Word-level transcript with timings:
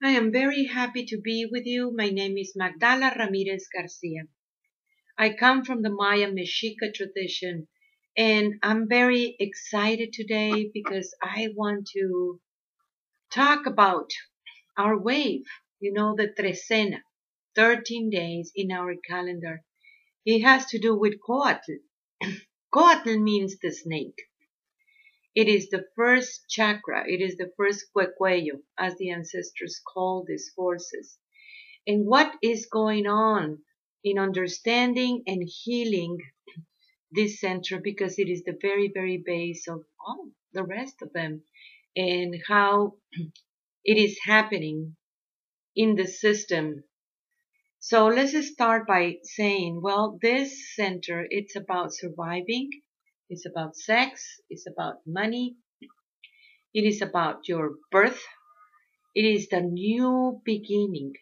I 0.00 0.10
am 0.10 0.30
very 0.30 0.66
happy 0.66 1.04
to 1.06 1.20
be 1.20 1.44
with 1.50 1.66
you. 1.66 1.90
My 1.92 2.08
name 2.08 2.38
is 2.38 2.54
Magdala 2.54 3.16
Ramirez 3.18 3.66
Garcia. 3.66 4.28
I 5.18 5.30
come 5.30 5.64
from 5.64 5.82
the 5.82 5.90
Maya 5.90 6.30
Mexica 6.30 6.94
tradition 6.94 7.66
and 8.16 8.60
I'm 8.62 8.88
very 8.88 9.34
excited 9.40 10.12
today 10.12 10.70
because 10.72 11.16
I 11.20 11.48
want 11.56 11.88
to 11.94 12.40
talk 13.32 13.66
about 13.66 14.12
our 14.76 14.96
wave, 14.96 15.46
you 15.80 15.92
know, 15.92 16.14
the 16.14 16.28
trecena, 16.28 17.02
13 17.56 18.08
days 18.08 18.52
in 18.54 18.70
our 18.70 18.94
calendar. 19.04 19.64
It 20.24 20.42
has 20.44 20.66
to 20.66 20.78
do 20.78 20.96
with 20.96 21.20
Coatl. 21.20 21.80
Coatl 22.72 23.20
means 23.20 23.58
the 23.58 23.72
snake. 23.72 24.27
It 25.40 25.46
is 25.46 25.70
the 25.70 25.84
first 25.94 26.48
chakra. 26.48 27.04
It 27.08 27.20
is 27.20 27.36
the 27.36 27.52
first 27.56 27.92
cuecuello, 27.94 28.60
as 28.76 28.96
the 28.96 29.10
ancestors 29.10 29.80
call 29.86 30.24
these 30.26 30.50
forces. 30.56 31.16
And 31.86 32.06
what 32.06 32.34
is 32.42 32.66
going 32.66 33.06
on 33.06 33.62
in 34.02 34.18
understanding 34.18 35.22
and 35.28 35.48
healing 35.48 36.18
this 37.12 37.38
center 37.38 37.78
because 37.80 38.18
it 38.18 38.28
is 38.28 38.42
the 38.42 38.58
very, 38.60 38.90
very 38.92 39.22
base 39.24 39.68
of 39.68 39.84
all 40.04 40.28
the 40.54 40.64
rest 40.64 41.02
of 41.02 41.12
them 41.12 41.44
and 41.94 42.34
how 42.48 42.96
it 43.84 43.96
is 43.96 44.18
happening 44.24 44.96
in 45.76 45.94
the 45.94 46.08
system. 46.08 46.82
So 47.78 48.08
let's 48.08 48.34
start 48.50 48.88
by 48.88 49.18
saying, 49.22 49.82
well, 49.82 50.18
this 50.20 50.74
center, 50.74 51.28
it's 51.30 51.54
about 51.54 51.94
surviving 51.94 52.70
it's 53.30 53.46
about 53.46 53.76
sex. 53.76 54.40
It's 54.48 54.66
about 54.66 55.06
money. 55.06 55.56
It 56.72 56.84
is 56.84 57.02
about 57.02 57.48
your 57.48 57.74
birth. 57.90 58.22
It 59.14 59.24
is 59.24 59.48
the 59.48 59.60
new 59.60 60.40
beginning. 60.44 61.14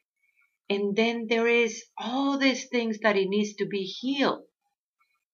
And 0.69 0.97
then 0.97 1.27
there 1.29 1.49
is 1.49 1.85
all 1.97 2.39
these 2.39 2.69
things 2.69 2.99
that 3.01 3.17
it 3.17 3.29
needs 3.29 3.55
to 3.55 3.67
be 3.67 3.85
healed. 3.85 4.45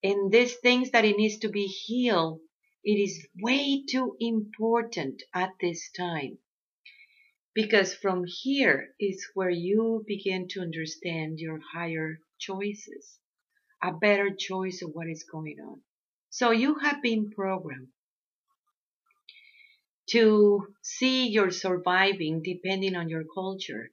And 0.03 0.33
these 0.33 0.57
things 0.57 0.91
that 0.91 1.05
it 1.05 1.17
needs 1.17 1.39
to 1.39 1.49
be 1.49 1.67
healed, 1.67 2.41
it 2.85 2.99
is 2.99 3.27
way 3.41 3.85
too 3.89 4.17
important 4.19 5.23
at 5.35 5.51
this 5.61 5.91
time. 5.97 6.39
Because 7.55 7.95
from 7.95 8.25
here 8.27 8.95
is 8.99 9.27
where 9.35 9.51
you 9.51 10.05
begin 10.07 10.49
to 10.49 10.61
understand 10.61 11.39
your 11.39 11.61
higher 11.75 12.19
choices, 12.39 13.19
a 13.83 13.93
better 13.93 14.35
choice 14.35 14.83
of 14.83 14.91
what 14.95 15.09
is 15.09 15.25
going 15.25 15.59
on. 15.61 15.83
So 16.35 16.51
you 16.51 16.77
have 16.77 17.03
been 17.03 17.31
programmed 17.31 17.89
to 20.13 20.75
see 20.81 21.29
your 21.29 21.51
surviving 21.51 22.41
depending 22.43 22.97
on 22.97 23.11
your 23.11 23.25
culture, 23.35 23.91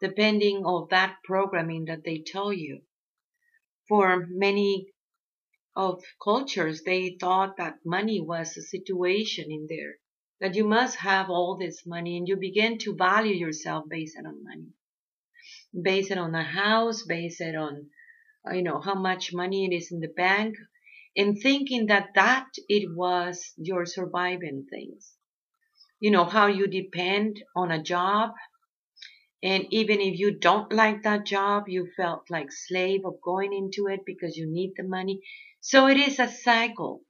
depending 0.00 0.64
on 0.64 0.88
that 0.90 1.18
programming 1.22 1.84
that 1.84 2.02
they 2.02 2.18
tell 2.18 2.52
you. 2.52 2.82
For 3.86 4.26
many 4.28 4.88
of 5.76 6.02
cultures, 6.20 6.82
they 6.82 7.16
thought 7.20 7.58
that 7.58 7.78
money 7.84 8.20
was 8.20 8.56
a 8.56 8.62
situation 8.62 9.52
in 9.52 9.68
there, 9.70 9.98
that 10.40 10.56
you 10.56 10.66
must 10.66 10.96
have 10.96 11.30
all 11.30 11.56
this 11.56 11.86
money 11.86 12.16
and 12.16 12.26
you 12.26 12.36
begin 12.36 12.78
to 12.78 12.96
value 12.96 13.36
yourself 13.36 13.84
based 13.88 14.18
on 14.18 14.42
money, 14.42 14.72
based 15.80 16.10
on 16.10 16.34
a 16.34 16.42
house, 16.42 17.04
based 17.04 17.40
on, 17.40 17.90
you 18.52 18.62
know, 18.64 18.80
how 18.80 18.96
much 18.96 19.32
money 19.32 19.64
it 19.64 19.72
is 19.72 19.92
in 19.92 20.00
the 20.00 20.08
bank, 20.08 20.56
and 21.16 21.38
thinking 21.40 21.86
that 21.86 22.10
that 22.14 22.48
it 22.68 22.94
was 22.94 23.52
your 23.56 23.86
surviving 23.86 24.66
things. 24.70 25.14
You 26.00 26.10
know, 26.10 26.24
how 26.24 26.46
you 26.46 26.66
depend 26.66 27.42
on 27.56 27.70
a 27.70 27.82
job. 27.82 28.32
And 29.42 29.66
even 29.70 30.00
if 30.00 30.18
you 30.18 30.32
don't 30.38 30.72
like 30.72 31.02
that 31.02 31.26
job, 31.26 31.68
you 31.68 31.88
felt 31.96 32.30
like 32.30 32.52
slave 32.52 33.04
of 33.04 33.20
going 33.22 33.52
into 33.52 33.86
it 33.86 34.00
because 34.04 34.36
you 34.36 34.46
need 34.50 34.74
the 34.76 34.84
money. 34.84 35.20
So 35.60 35.86
it 35.88 35.96
is 35.96 36.18
a 36.18 36.28
cycle, 36.28 37.02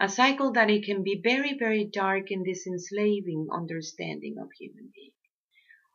a 0.00 0.08
cycle 0.08 0.52
that 0.52 0.70
it 0.70 0.84
can 0.84 1.02
be 1.02 1.20
very, 1.22 1.56
very 1.58 1.84
dark 1.84 2.30
in 2.30 2.42
this 2.44 2.66
enslaving 2.66 3.48
understanding 3.52 4.36
of 4.40 4.48
human 4.58 4.90
being. 4.94 5.12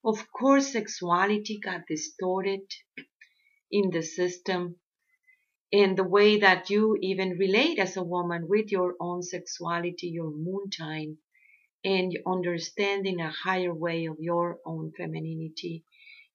Of 0.06 0.31
course, 0.31 0.72
sexuality 0.72 1.60
got 1.60 1.88
distorted 1.88 2.62
in 3.72 3.90
the 3.90 4.04
system 4.04 4.78
in 5.72 5.96
the 5.96 6.04
way 6.04 6.40
that 6.40 6.70
you 6.70 6.98
even 7.02 7.38
relate 7.38 7.80
as 7.80 7.98
a 7.98 8.04
woman 8.04 8.48
with 8.48 8.72
your 8.72 8.96
own 9.00 9.22
sexuality, 9.22 10.08
your 10.08 10.32
moon 10.32 10.70
time, 10.70 11.18
and 11.84 12.18
understanding 12.26 13.20
a 13.20 13.30
higher 13.30 13.74
way 13.74 14.06
of 14.06 14.18
your 14.20 14.60
own 14.66 14.92
femininity. 14.98 15.84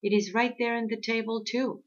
It 0.02 0.12
is 0.12 0.34
right 0.34 0.54
there 0.58 0.76
on 0.76 0.88
the 0.88 1.00
table 1.00 1.44
too. 1.44 1.82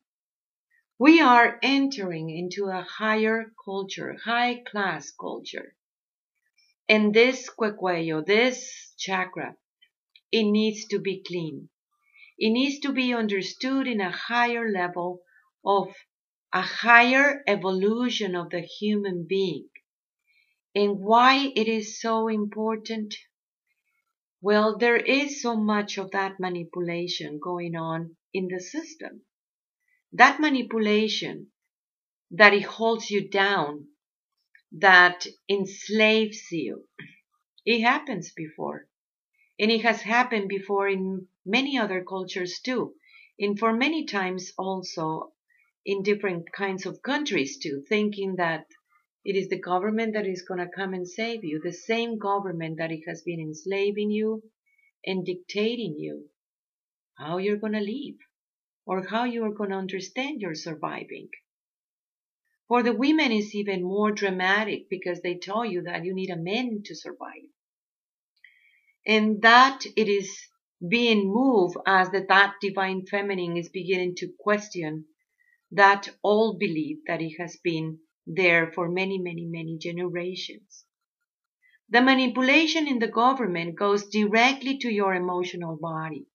We 0.97 1.19
are 1.19 1.59
entering 1.61 2.29
into 2.29 2.65
a 2.65 2.81
higher 2.81 3.51
culture, 3.63 4.15
high 4.23 4.63
class 4.63 5.11
culture. 5.11 5.75
And 6.87 7.13
this 7.13 7.49
cuecuello, 7.49 8.25
this 8.25 8.93
chakra, 8.97 9.57
it 10.31 10.43
needs 10.43 10.85
to 10.87 10.99
be 10.99 11.21
clean. 11.25 11.69
It 12.37 12.51
needs 12.51 12.79
to 12.79 12.93
be 12.93 13.13
understood 13.13 13.87
in 13.87 14.01
a 14.01 14.11
higher 14.11 14.69
level 14.71 15.21
of 15.65 15.93
a 16.55 16.61
higher 16.61 17.43
evolution 17.47 18.33
of 18.33 18.49
the 18.49 18.61
human 18.61 19.25
being. 19.27 19.67
And 20.73 20.99
why 20.99 21.51
it 21.53 21.67
is 21.67 21.99
so 21.99 22.29
important? 22.29 23.13
Well, 24.41 24.77
there 24.77 24.95
is 24.95 25.41
so 25.41 25.57
much 25.57 25.97
of 25.97 26.11
that 26.11 26.39
manipulation 26.39 27.39
going 27.43 27.75
on 27.75 28.15
in 28.33 28.47
the 28.47 28.61
system. 28.61 29.23
That 30.13 30.39
manipulation 30.39 31.47
that 32.31 32.53
it 32.53 32.63
holds 32.63 33.11
you 33.11 33.27
down, 33.29 33.87
that 34.71 35.27
enslaves 35.49 36.53
you. 36.53 36.87
It 37.65 37.81
happens 37.81 38.31
before. 38.31 38.87
And 39.59 39.69
it 39.69 39.81
has 39.81 40.01
happened 40.03 40.47
before 40.47 40.87
in 40.87 41.27
many 41.45 41.77
other 41.77 42.01
cultures 42.01 42.61
too. 42.63 42.93
And 43.37 43.59
for 43.59 43.73
many 43.73 44.05
times 44.05 44.53
also 44.57 45.34
in 45.85 46.01
different 46.01 46.51
kinds 46.51 46.85
of 46.85 47.01
countries 47.01 47.59
too, 47.59 47.83
thinking 47.87 48.35
that 48.37 48.65
it 49.23 49.35
is 49.35 49.49
the 49.49 49.59
government 49.59 50.13
that 50.13 50.27
is 50.27 50.41
going 50.41 50.59
to 50.59 50.75
come 50.75 50.93
and 50.93 51.07
save 51.07 51.43
you, 51.43 51.61
the 51.63 51.71
same 51.71 52.17
government 52.17 52.77
that 52.77 52.91
it 52.91 53.01
has 53.07 53.21
been 53.21 53.39
enslaving 53.39 54.09
you 54.09 54.43
and 55.05 55.25
dictating 55.25 55.95
you 55.97 56.29
how 57.17 57.37
you're 57.37 57.57
going 57.57 57.73
to 57.73 57.79
live 57.79 58.17
or 58.85 59.07
how 59.07 59.23
you 59.23 59.43
are 59.43 59.53
going 59.53 59.69
to 59.69 59.75
understand 59.75 60.41
your 60.41 60.55
surviving. 60.55 61.29
For 62.67 62.81
the 62.81 62.93
women 62.93 63.31
is 63.31 63.53
even 63.53 63.83
more 63.83 64.11
dramatic 64.11 64.89
because 64.89 65.21
they 65.21 65.35
tell 65.35 65.63
you 65.65 65.83
that 65.83 66.03
you 66.03 66.13
need 66.13 66.31
a 66.31 66.35
man 66.35 66.81
to 66.85 66.95
survive. 66.95 67.49
And 69.05 69.41
that 69.43 69.85
it 69.95 70.07
is 70.07 70.35
being 70.87 71.31
moved 71.31 71.77
as 71.85 72.09
that, 72.09 72.27
that 72.27 72.55
divine 72.59 73.05
feminine 73.05 73.55
is 73.55 73.69
beginning 73.69 74.15
to 74.17 74.33
question 74.39 75.05
that 75.75 76.09
old 76.23 76.57
belief 76.57 76.99
that 77.05 77.21
it 77.21 77.35
has 77.37 77.57
been 77.57 77.99
there 78.25 78.71
for 78.71 78.89
many, 78.89 79.17
many, 79.19 79.45
many 79.45 79.77
generations. 79.77 80.85
The 81.89 82.01
manipulation 82.01 82.87
in 82.87 82.99
the 82.99 83.07
government 83.07 83.75
goes 83.75 84.07
directly 84.07 84.77
to 84.79 84.89
your 84.89 85.13
emotional 85.13 85.77
body. 85.77 86.27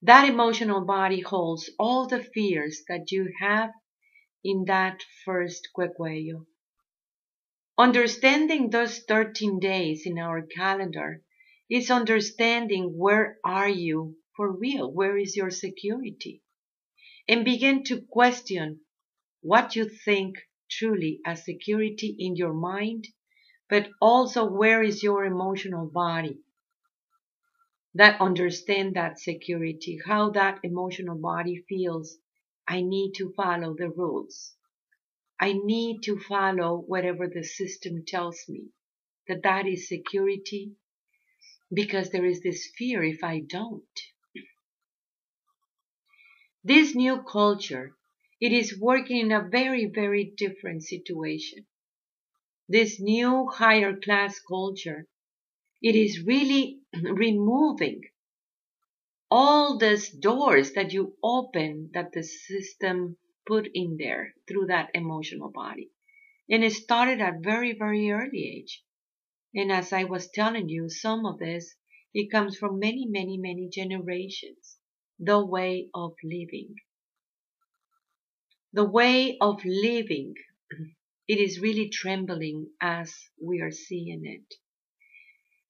That 0.00 0.28
emotional 0.28 0.84
body 0.84 1.20
holds 1.20 1.70
all 1.78 2.06
the 2.06 2.22
fears 2.22 2.82
that 2.88 3.10
you 3.10 3.32
have 3.40 3.70
in 4.44 4.64
that 4.66 5.02
first 5.24 5.68
cuecuello. 5.76 6.46
Understanding 7.78 8.70
those 8.70 9.00
13 9.00 9.58
days 9.58 10.06
in 10.06 10.18
our 10.18 10.42
calendar 10.42 11.22
is 11.68 11.90
understanding 11.90 12.96
where 12.96 13.38
are 13.44 13.68
you 13.68 14.16
for 14.36 14.52
real? 14.52 14.92
Where 14.92 15.18
is 15.18 15.36
your 15.36 15.50
security? 15.50 16.41
And 17.28 17.44
begin 17.44 17.84
to 17.84 18.02
question 18.02 18.80
what 19.42 19.76
you 19.76 19.88
think 19.88 20.36
truly 20.70 21.20
as 21.24 21.44
security 21.44 22.16
in 22.18 22.36
your 22.36 22.52
mind, 22.52 23.08
but 23.68 23.90
also 24.00 24.44
where 24.44 24.82
is 24.82 25.02
your 25.02 25.24
emotional 25.24 25.86
body 25.86 26.40
that 27.94 28.20
understand 28.20 28.94
that 28.94 29.18
security, 29.18 30.00
how 30.06 30.30
that 30.30 30.60
emotional 30.62 31.16
body 31.18 31.64
feels. 31.68 32.16
I 32.66 32.80
need 32.80 33.12
to 33.16 33.32
follow 33.36 33.74
the 33.74 33.90
rules. 33.90 34.54
I 35.40 35.52
need 35.52 36.02
to 36.04 36.18
follow 36.20 36.78
whatever 36.78 37.26
the 37.28 37.42
system 37.42 38.04
tells 38.06 38.48
me 38.48 38.68
that 39.28 39.42
that 39.42 39.66
is 39.66 39.88
security 39.88 40.72
because 41.72 42.10
there 42.10 42.24
is 42.24 42.42
this 42.42 42.68
fear 42.78 43.02
if 43.02 43.24
I 43.24 43.40
don't. 43.40 44.00
This 46.64 46.94
new 46.94 47.22
culture, 47.24 47.96
it 48.40 48.52
is 48.52 48.78
working 48.78 49.16
in 49.16 49.32
a 49.32 49.48
very, 49.48 49.86
very 49.86 50.32
different 50.36 50.84
situation. 50.84 51.66
This 52.68 53.00
new 53.00 53.48
higher 53.48 53.96
class 53.96 54.38
culture, 54.38 55.08
it 55.82 55.96
is 55.96 56.22
really 56.22 56.80
removing 57.02 58.02
all 59.28 59.76
these 59.76 60.08
doors 60.10 60.72
that 60.74 60.92
you 60.92 61.16
open 61.20 61.90
that 61.94 62.12
the 62.12 62.22
system 62.22 63.16
put 63.44 63.68
in 63.74 63.96
there 63.96 64.34
through 64.46 64.66
that 64.66 64.90
emotional 64.94 65.50
body. 65.50 65.90
And 66.48 66.62
it 66.62 66.74
started 66.74 67.20
at 67.20 67.40
very, 67.42 67.72
very 67.72 68.08
early 68.12 68.58
age. 68.58 68.84
And 69.52 69.72
as 69.72 69.92
I 69.92 70.04
was 70.04 70.30
telling 70.30 70.68
you, 70.68 70.88
some 70.88 71.26
of 71.26 71.40
this, 71.40 71.74
it 72.14 72.30
comes 72.30 72.56
from 72.56 72.78
many, 72.78 73.06
many, 73.06 73.36
many 73.36 73.68
generations. 73.68 74.78
The 75.24 75.46
way 75.46 75.88
of 75.94 76.16
living. 76.24 76.74
The 78.72 78.84
way 78.84 79.38
of 79.40 79.64
living. 79.64 80.34
It 81.28 81.38
is 81.38 81.60
really 81.60 81.88
trembling 81.88 82.72
as 82.80 83.14
we 83.40 83.60
are 83.60 83.70
seeing 83.70 84.26
it. 84.26 84.54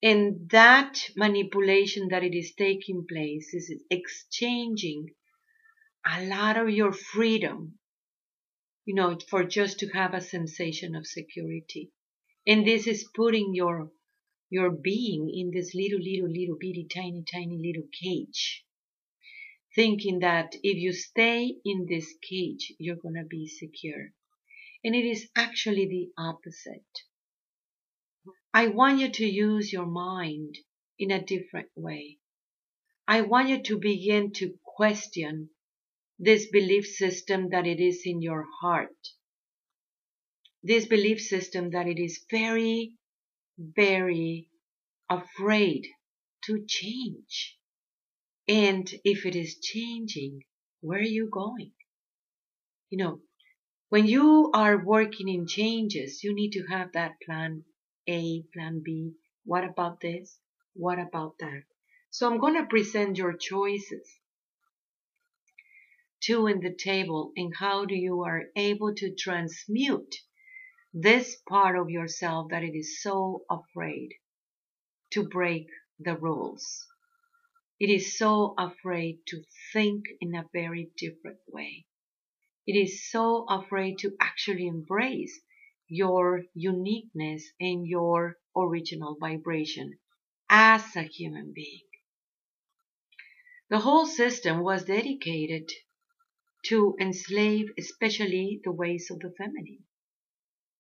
And 0.03 0.49
that 0.51 1.11
manipulation 1.15 2.09
that 2.09 2.25
it 2.25 2.35
is 2.35 2.55
taking 2.55 3.07
place 3.07 3.53
is 3.53 3.71
exchanging 3.91 5.11
a 6.07 6.25
lot 6.25 6.57
of 6.57 6.71
your 6.71 6.93
freedom, 6.93 7.79
you 8.87 8.95
know, 8.95 9.19
for 9.29 9.45
just 9.45 9.79
to 9.81 9.89
have 9.91 10.15
a 10.15 10.23
sensation 10.23 10.97
of 10.97 11.07
security. 11.07 11.93
And 12.47 12.67
this 12.67 12.87
is 12.87 13.11
putting 13.15 13.55
your 13.55 13.93
your 14.51 14.71
being 14.71 15.31
in 15.31 15.51
this 15.51 15.75
little, 15.75 16.01
little, 16.01 16.31
little 16.31 16.57
bitty, 16.59 16.87
tiny, 16.93 17.23
tiny 17.31 17.59
little 17.59 17.89
cage. 18.03 18.65
Thinking 19.75 20.19
that 20.19 20.55
if 20.63 20.77
you 20.77 20.93
stay 20.93 21.57
in 21.65 21.87
this 21.89 22.15
cage, 22.29 22.75
you're 22.79 22.97
gonna 22.97 23.25
be 23.25 23.47
secure. 23.47 24.13
And 24.85 24.95
it 24.95 25.07
is 25.07 25.31
actually 25.35 25.87
the 25.87 26.11
opposite. 26.19 27.03
I 28.53 28.69
want 28.69 29.01
you 29.01 29.11
to 29.11 29.25
use 29.25 29.73
your 29.73 29.87
mind 29.87 30.59
in 30.99 31.11
a 31.11 31.25
different 31.25 31.71
way. 31.75 32.19
I 33.09 33.23
want 33.23 33.49
you 33.49 33.63
to 33.63 33.79
begin 33.79 34.33
to 34.35 34.59
question 34.63 35.51
this 36.19 36.47
belief 36.51 36.87
system 36.87 37.49
that 37.51 37.67
it 37.67 37.81
is 37.81 38.03
in 38.05 38.21
your 38.21 38.47
heart. 38.61 39.09
This 40.63 40.87
belief 40.87 41.21
system 41.21 41.71
that 41.71 41.89
it 41.89 41.99
is 41.99 42.25
very, 42.31 42.95
very 43.59 44.49
afraid 45.09 45.87
to 46.45 46.65
change. 46.67 47.59
And 48.49 48.93
if 49.05 49.25
it 49.25 49.37
is 49.37 49.61
changing, 49.61 50.45
where 50.81 50.99
are 50.99 51.03
you 51.03 51.29
going? 51.31 51.73
You 52.91 52.99
know, 52.99 53.21
when 53.89 54.07
you 54.07 54.51
are 54.55 54.85
working 54.85 55.29
in 55.29 55.47
changes, 55.47 56.25
you 56.25 56.35
need 56.35 56.53
to 56.53 56.67
have 56.67 56.93
that 56.93 57.21
plan 57.25 57.65
a, 58.09 58.43
plan 58.53 58.83
B. 58.85 59.13
What 59.45 59.65
about 59.65 60.01
this? 60.01 60.39
What 60.75 60.99
about 60.99 61.39
that? 61.39 61.63
So 62.11 62.31
I'm 62.31 62.39
going 62.39 62.55
to 62.55 62.67
present 62.67 63.17
your 63.17 63.35
choices. 63.35 64.09
Two 66.21 66.47
in 66.47 66.61
the 66.61 66.75
table 66.75 67.33
and 67.37 67.55
how 67.57 67.85
do 67.85 67.95
you 67.95 68.23
are 68.23 68.45
able 68.57 68.95
to 68.95 69.15
transmute 69.15 70.17
this 70.93 71.37
part 71.49 71.79
of 71.79 71.91
yourself 71.91 72.49
that 72.51 72.63
it 72.63 72.77
is 72.77 73.03
so 73.03 73.45
afraid 73.51 74.11
to 75.11 75.29
break 75.29 75.67
the 75.99 76.17
rules. 76.17 76.87
It 77.83 77.91
is 77.91 78.17
so 78.17 78.55
afraid 78.57 79.27
to 79.27 79.43
think 79.73 80.05
in 80.21 80.37
a 80.37 80.49
very 80.53 80.93
different 80.97 81.41
way. 81.49 81.85
It 82.65 82.77
is 82.77 83.11
so 83.11 83.45
afraid 83.49 83.99
to 83.99 84.15
actually 84.21 84.69
embrace 84.69 85.41
your 85.89 86.45
uniqueness 86.55 87.51
and 87.59 87.85
your 87.85 88.39
original 88.57 89.17
vibration 89.17 89.99
as 90.49 90.95
a 90.95 91.03
human 91.03 91.53
being. 91.53 91.89
The 93.69 93.81
whole 93.81 94.07
system 94.07 94.63
was 94.63 94.85
dedicated 94.85 95.69
to 96.67 96.95
enslave 97.01 97.67
especially 97.77 98.61
the 98.63 98.71
ways 98.71 99.11
of 99.11 99.19
the 99.19 99.35
feminine. 99.37 99.83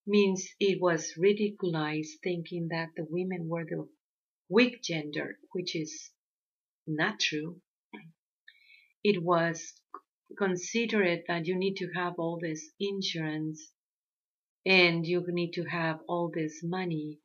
Means 0.06 0.48
it 0.60 0.80
was 0.80 1.14
ridiculized 1.18 2.20
thinking 2.22 2.68
that 2.68 2.90
the 2.94 3.06
women 3.10 3.48
were 3.48 3.64
the 3.64 3.88
weak 4.48 4.82
gender, 4.84 5.40
which 5.50 5.74
is 5.74 6.12
not 6.86 7.20
true. 7.20 7.60
It 9.04 9.22
was 9.22 9.74
considered 10.38 11.24
that 11.28 11.46
you 11.46 11.56
need 11.56 11.76
to 11.76 11.92
have 11.94 12.14
all 12.18 12.38
this 12.40 12.70
insurance 12.78 13.72
and 14.64 15.06
you 15.06 15.24
need 15.28 15.52
to 15.52 15.64
have 15.64 16.00
all 16.06 16.30
this 16.32 16.62
money. 16.62 17.18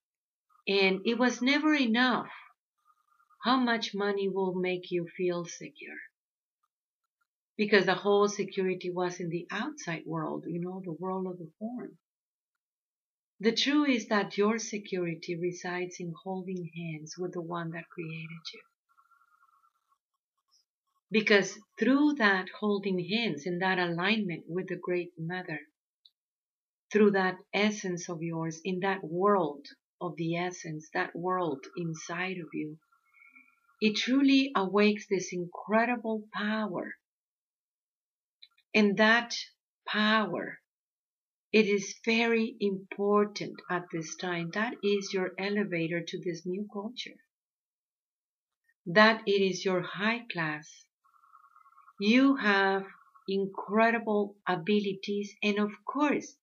And 0.68 1.02
it 1.06 1.18
was 1.18 1.42
never 1.42 1.74
enough. 1.74 2.30
How 3.44 3.60
much 3.60 3.94
money 3.94 4.28
will 4.28 4.56
make 4.56 4.92
you 4.92 5.08
feel 5.16 5.46
secure? 5.46 5.98
Because 7.56 7.86
the 7.86 7.96
whole 7.96 8.28
security 8.28 8.92
was 8.92 9.20
in 9.20 9.30
the 9.30 9.48
outside 9.52 10.06
world, 10.06 10.46
you 10.48 10.60
know, 10.60 10.82
the 10.84 10.94
world 10.94 11.28
of 11.28 11.38
the 11.38 11.50
form. 11.60 11.98
The 13.40 13.54
truth 13.54 13.90
is 13.90 14.08
that 14.08 14.38
your 14.38 14.58
security 14.58 15.36
resides 15.40 15.98
in 16.00 16.14
holding 16.24 16.72
hands 16.76 17.16
with 17.18 17.34
the 17.34 17.42
one 17.42 17.72
that 17.72 17.88
created 17.90 18.44
you. 18.54 18.62
Because 21.10 21.58
through 21.80 22.16
that 22.16 22.50
holding 22.60 23.00
hands 23.00 23.46
in 23.46 23.60
that 23.60 23.80
alignment 23.80 24.44
with 24.48 24.68
the 24.68 24.76
Great 24.76 25.14
Mother, 25.18 25.62
through 26.92 27.12
that 27.12 27.38
essence 27.54 28.10
of 28.10 28.22
yours, 28.22 28.60
in 28.64 28.82
that 28.82 29.04
world 29.04 29.68
of 30.02 30.16
the 30.18 30.36
essence, 30.36 30.90
that 30.94 31.16
world 31.16 31.66
inside 31.78 32.38
of 32.38 32.50
you, 32.54 32.78
it 33.80 33.96
truly 33.96 34.52
awakes 34.56 35.08
this 35.08 35.32
incredible 35.32 36.28
power. 36.34 36.96
And 38.74 38.98
that 38.98 39.36
power, 39.88 40.60
it 41.54 41.68
is 41.68 41.96
very 42.04 42.56
important 42.60 43.62
at 43.70 43.86
this 43.92 44.16
time. 44.16 44.52
That 44.54 44.74
is 44.84 45.14
your 45.14 45.32
elevator 45.40 46.04
to 46.04 46.20
this 46.20 46.46
new 46.46 46.68
culture. 46.72 47.20
That 48.86 49.24
it 49.26 49.42
is 49.42 49.64
your 49.64 49.82
high 49.82 50.26
class. 50.32 50.87
You 52.00 52.36
have 52.36 52.86
incredible 53.28 54.36
abilities 54.48 55.36
and 55.42 55.58
of 55.60 55.72
course 55.86 56.36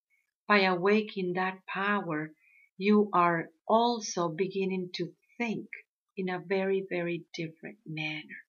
by 0.48 0.62
awakening 0.62 1.34
that 1.34 1.64
power, 1.66 2.32
you 2.76 3.08
are 3.12 3.50
also 3.66 4.28
beginning 4.28 4.90
to 4.94 5.14
think 5.38 5.68
in 6.16 6.28
a 6.28 6.38
very, 6.38 6.84
very 6.88 7.24
different 7.34 7.78
manner. 7.86 8.44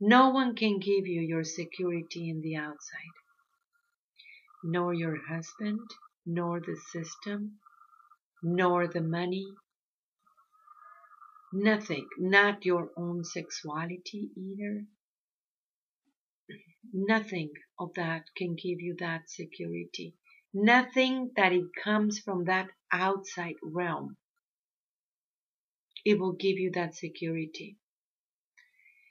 No 0.00 0.30
one 0.30 0.54
can 0.54 0.78
give 0.78 1.06
you 1.06 1.20
your 1.20 1.44
security 1.44 2.30
in 2.30 2.40
the 2.40 2.56
outside, 2.56 3.16
nor 4.62 4.94
your 4.94 5.18
husband, 5.26 5.80
nor 6.24 6.60
the 6.60 6.76
system, 6.92 7.58
nor 8.42 8.86
the 8.86 9.00
money. 9.00 9.46
Nothing, 11.52 12.06
not 12.16 12.64
your 12.64 12.90
own 12.96 13.24
sexuality 13.24 14.30
either. 14.36 14.86
Nothing 16.92 17.52
of 17.78 17.94
that 17.94 18.24
can 18.36 18.54
give 18.54 18.80
you 18.80 18.96
that 18.98 19.28
security. 19.28 20.14
Nothing 20.54 21.32
that 21.36 21.52
it 21.52 21.74
comes 21.82 22.18
from 22.18 22.44
that 22.44 22.70
outside 22.90 23.56
realm. 23.62 24.16
It 26.04 26.18
will 26.18 26.32
give 26.32 26.58
you 26.58 26.70
that 26.72 26.94
security. 26.94 27.76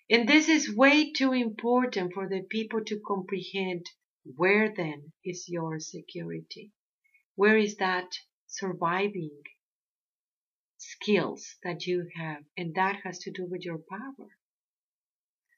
And 0.09 0.27
this 0.27 0.47
is 0.49 0.73
way 0.73 1.11
too 1.11 1.33
important 1.33 2.13
for 2.13 2.27
the 2.27 2.41
people 2.41 2.83
to 2.85 2.99
comprehend 3.05 3.85
where 4.35 4.73
then 4.73 5.13
is 5.23 5.47
your 5.47 5.79
security? 5.79 6.71
Where 7.35 7.57
is 7.57 7.75
that 7.77 8.17
surviving 8.47 9.43
skills 10.77 11.55
that 11.63 11.85
you 11.85 12.09
have? 12.15 12.43
And 12.57 12.73
that 12.75 13.01
has 13.03 13.19
to 13.19 13.31
do 13.31 13.45
with 13.45 13.63
your 13.63 13.77
power. 13.77 14.29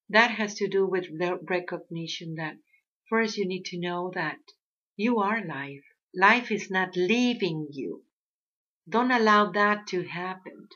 That 0.09 0.31
has 0.31 0.55
to 0.55 0.67
do 0.67 0.87
with 0.87 1.05
the 1.19 1.39
recognition 1.47 2.35
that 2.35 2.57
first 3.09 3.37
you 3.37 3.47
need 3.47 3.65
to 3.65 3.79
know 3.79 4.11
that 4.15 4.39
you 4.95 5.19
are 5.19 5.45
life. 5.45 5.83
Life 6.15 6.51
is 6.51 6.71
not 6.71 6.95
leaving 6.95 7.67
you. 7.71 8.03
Don't 8.89 9.11
allow 9.11 9.51
that 9.51 9.85
to 9.87 10.03
happen. 10.03 10.67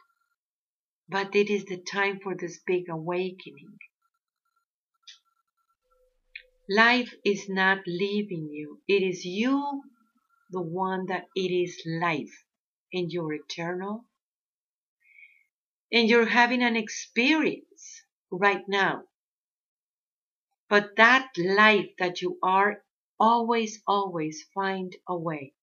But 1.10 1.36
it 1.36 1.50
is 1.50 1.66
the 1.66 1.78
time 1.78 2.20
for 2.20 2.36
this 2.36 2.60
big 2.66 2.90
awakening. 2.90 3.80
Life 6.70 7.14
is 7.26 7.50
not 7.50 7.80
leaving 7.88 8.50
you. 8.52 8.82
It 8.88 9.02
is 9.02 9.26
you, 9.26 9.82
the 10.52 10.62
one 10.62 11.08
that 11.08 11.26
it 11.36 11.52
is 11.52 11.82
life, 11.86 12.46
and 12.94 13.12
you're 13.12 13.34
eternal. 13.34 14.06
And 15.92 16.08
you're 16.08 16.28
having 16.28 16.62
an 16.62 16.76
experience 16.76 18.04
right 18.32 18.64
now. 18.68 19.04
But 20.74 20.96
that 20.96 21.30
life 21.38 21.92
that 22.00 22.24
you 22.24 22.40
are 22.42 22.84
always, 23.20 23.84
always 23.86 24.44
find 24.56 24.92
a 25.08 25.16
way. 25.16 25.54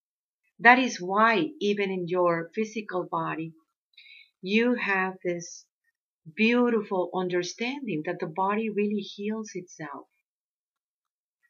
That 0.60 0.78
is 0.78 1.00
why 1.00 1.48
even 1.60 1.90
in 1.90 2.06
your 2.06 2.52
physical 2.54 3.08
body, 3.10 3.52
you 4.40 4.74
have 4.74 5.14
this 5.24 5.66
beautiful 6.36 7.10
understanding 7.12 8.04
that 8.06 8.20
the 8.20 8.28
body 8.28 8.70
really 8.70 9.00
heals 9.00 9.50
itself. 9.54 10.06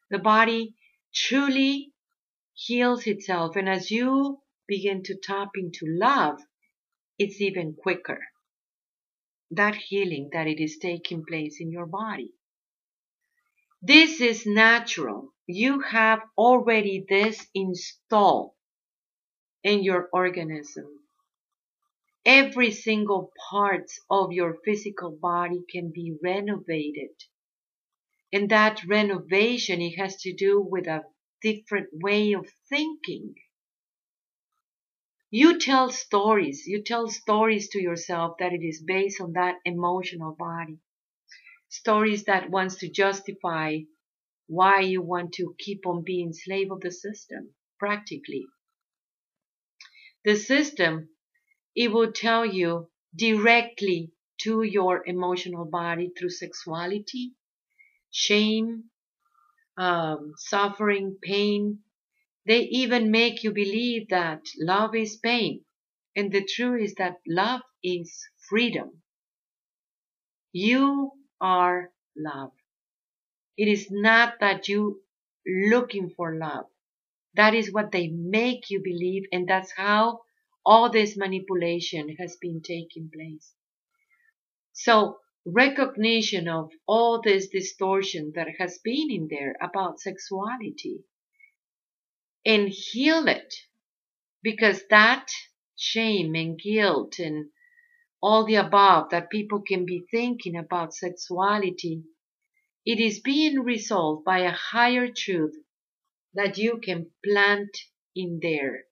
The 0.09 0.17
body 0.17 0.73
truly 1.13 1.93
heals 2.55 3.05
itself. 3.05 3.55
And 3.55 3.69
as 3.69 3.91
you 3.91 4.41
begin 4.67 5.03
to 5.03 5.19
tap 5.21 5.49
into 5.53 5.85
love, 5.85 6.39
it's 7.19 7.39
even 7.39 7.75
quicker. 7.75 8.25
That 9.51 9.75
healing 9.75 10.31
that 10.33 10.47
it 10.47 10.59
is 10.59 10.79
taking 10.79 11.23
place 11.23 11.57
in 11.59 11.69
your 11.69 11.85
body. 11.85 12.33
This 13.83 14.21
is 14.21 14.45
natural. 14.45 15.33
You 15.47 15.81
have 15.81 16.21
already 16.37 17.05
this 17.09 17.47
installed 17.53 18.53
in 19.63 19.83
your 19.83 20.07
organism. 20.13 20.99
Every 22.25 22.71
single 22.71 23.31
part 23.49 23.91
of 24.09 24.31
your 24.31 24.57
physical 24.65 25.11
body 25.11 25.63
can 25.69 25.91
be 25.91 26.17
renovated. 26.23 27.11
And 28.33 28.49
that 28.49 28.83
renovation, 28.85 29.81
it 29.81 29.97
has 29.97 30.17
to 30.23 30.33
do 30.33 30.59
with 30.61 30.87
a 30.87 31.05
different 31.41 31.89
way 31.93 32.33
of 32.33 32.49
thinking. 32.69 33.35
You 35.31 35.59
tell 35.59 35.89
stories. 35.91 36.67
You 36.67 36.83
tell 36.83 37.09
stories 37.09 37.69
to 37.69 37.81
yourself 37.81 38.37
that 38.39 38.53
it 38.53 38.63
is 38.63 38.83
based 38.83 39.19
on 39.21 39.33
that 39.33 39.57
emotional 39.65 40.35
body. 40.35 40.79
Stories 41.71 42.25
that 42.25 42.49
wants 42.49 42.75
to 42.75 42.89
justify 42.89 43.79
why 44.47 44.81
you 44.81 45.01
want 45.01 45.33
to 45.35 45.55
keep 45.57 45.87
on 45.87 46.03
being 46.03 46.33
slave 46.33 46.69
of 46.69 46.81
the 46.81 46.91
system, 46.91 47.55
practically. 47.79 48.45
The 50.25 50.35
system, 50.35 51.09
it 51.75 51.93
will 51.93 52.11
tell 52.11 52.45
you 52.45 52.91
directly 53.15 54.11
to 54.41 54.63
your 54.63 55.07
emotional 55.07 55.63
body 55.63 56.11
through 56.17 56.31
sexuality, 56.31 57.35
shame, 58.11 58.91
um, 59.77 60.33
suffering, 60.37 61.17
pain. 61.23 61.79
They 62.45 62.63
even 62.63 63.11
make 63.11 63.43
you 63.43 63.53
believe 63.53 64.09
that 64.09 64.41
love 64.59 64.93
is 64.95 65.15
pain. 65.17 65.63
And 66.17 66.33
the 66.33 66.43
truth 66.45 66.81
is 66.83 66.95
that 66.95 67.21
love 67.25 67.61
is 67.81 68.27
freedom. 68.49 69.03
You 70.51 71.11
are 71.41 71.91
love. 72.15 72.53
It 73.55 73.69
is 73.69 73.89
not 73.89 74.41
that 74.41 74.67
you 74.67 75.03
looking 75.47 76.09
for 76.09 76.35
love. 76.35 76.65
That 77.35 77.55
is 77.55 77.71
what 77.73 77.91
they 77.91 78.07
make 78.09 78.69
you 78.69 78.81
believe, 78.81 79.25
and 79.31 79.47
that's 79.47 79.71
how 79.73 80.23
all 80.65 80.89
this 80.89 81.17
manipulation 81.17 82.15
has 82.17 82.37
been 82.37 82.61
taking 82.61 83.09
place. 83.11 83.53
So, 84.73 85.21
recognition 85.45 86.49
of 86.49 86.71
all 86.85 87.21
this 87.21 87.47
distortion 87.47 88.33
that 88.35 88.49
has 88.59 88.79
been 88.79 89.09
in 89.09 89.29
there 89.29 89.55
about 89.61 90.01
sexuality 90.01 91.05
and 92.45 92.69
heal 92.69 93.27
it 93.27 93.53
because 94.43 94.83
that 94.89 95.29
shame 95.77 96.35
and 96.35 96.59
guilt 96.59 97.19
and 97.19 97.49
all 98.21 98.45
the 98.45 98.55
above 98.55 99.09
that 99.09 99.29
people 99.29 99.61
can 99.61 99.85
be 99.85 100.05
thinking 100.11 100.55
about 100.55 100.93
sexuality, 100.93 102.03
it 102.85 102.99
is 102.99 103.19
being 103.19 103.59
resolved 103.59 104.23
by 104.23 104.39
a 104.39 104.51
higher 104.51 105.07
truth 105.11 105.55
that 106.33 106.57
you 106.57 106.79
can 106.79 107.11
plant 107.23 107.77
in 108.15 108.39
there 108.41 108.85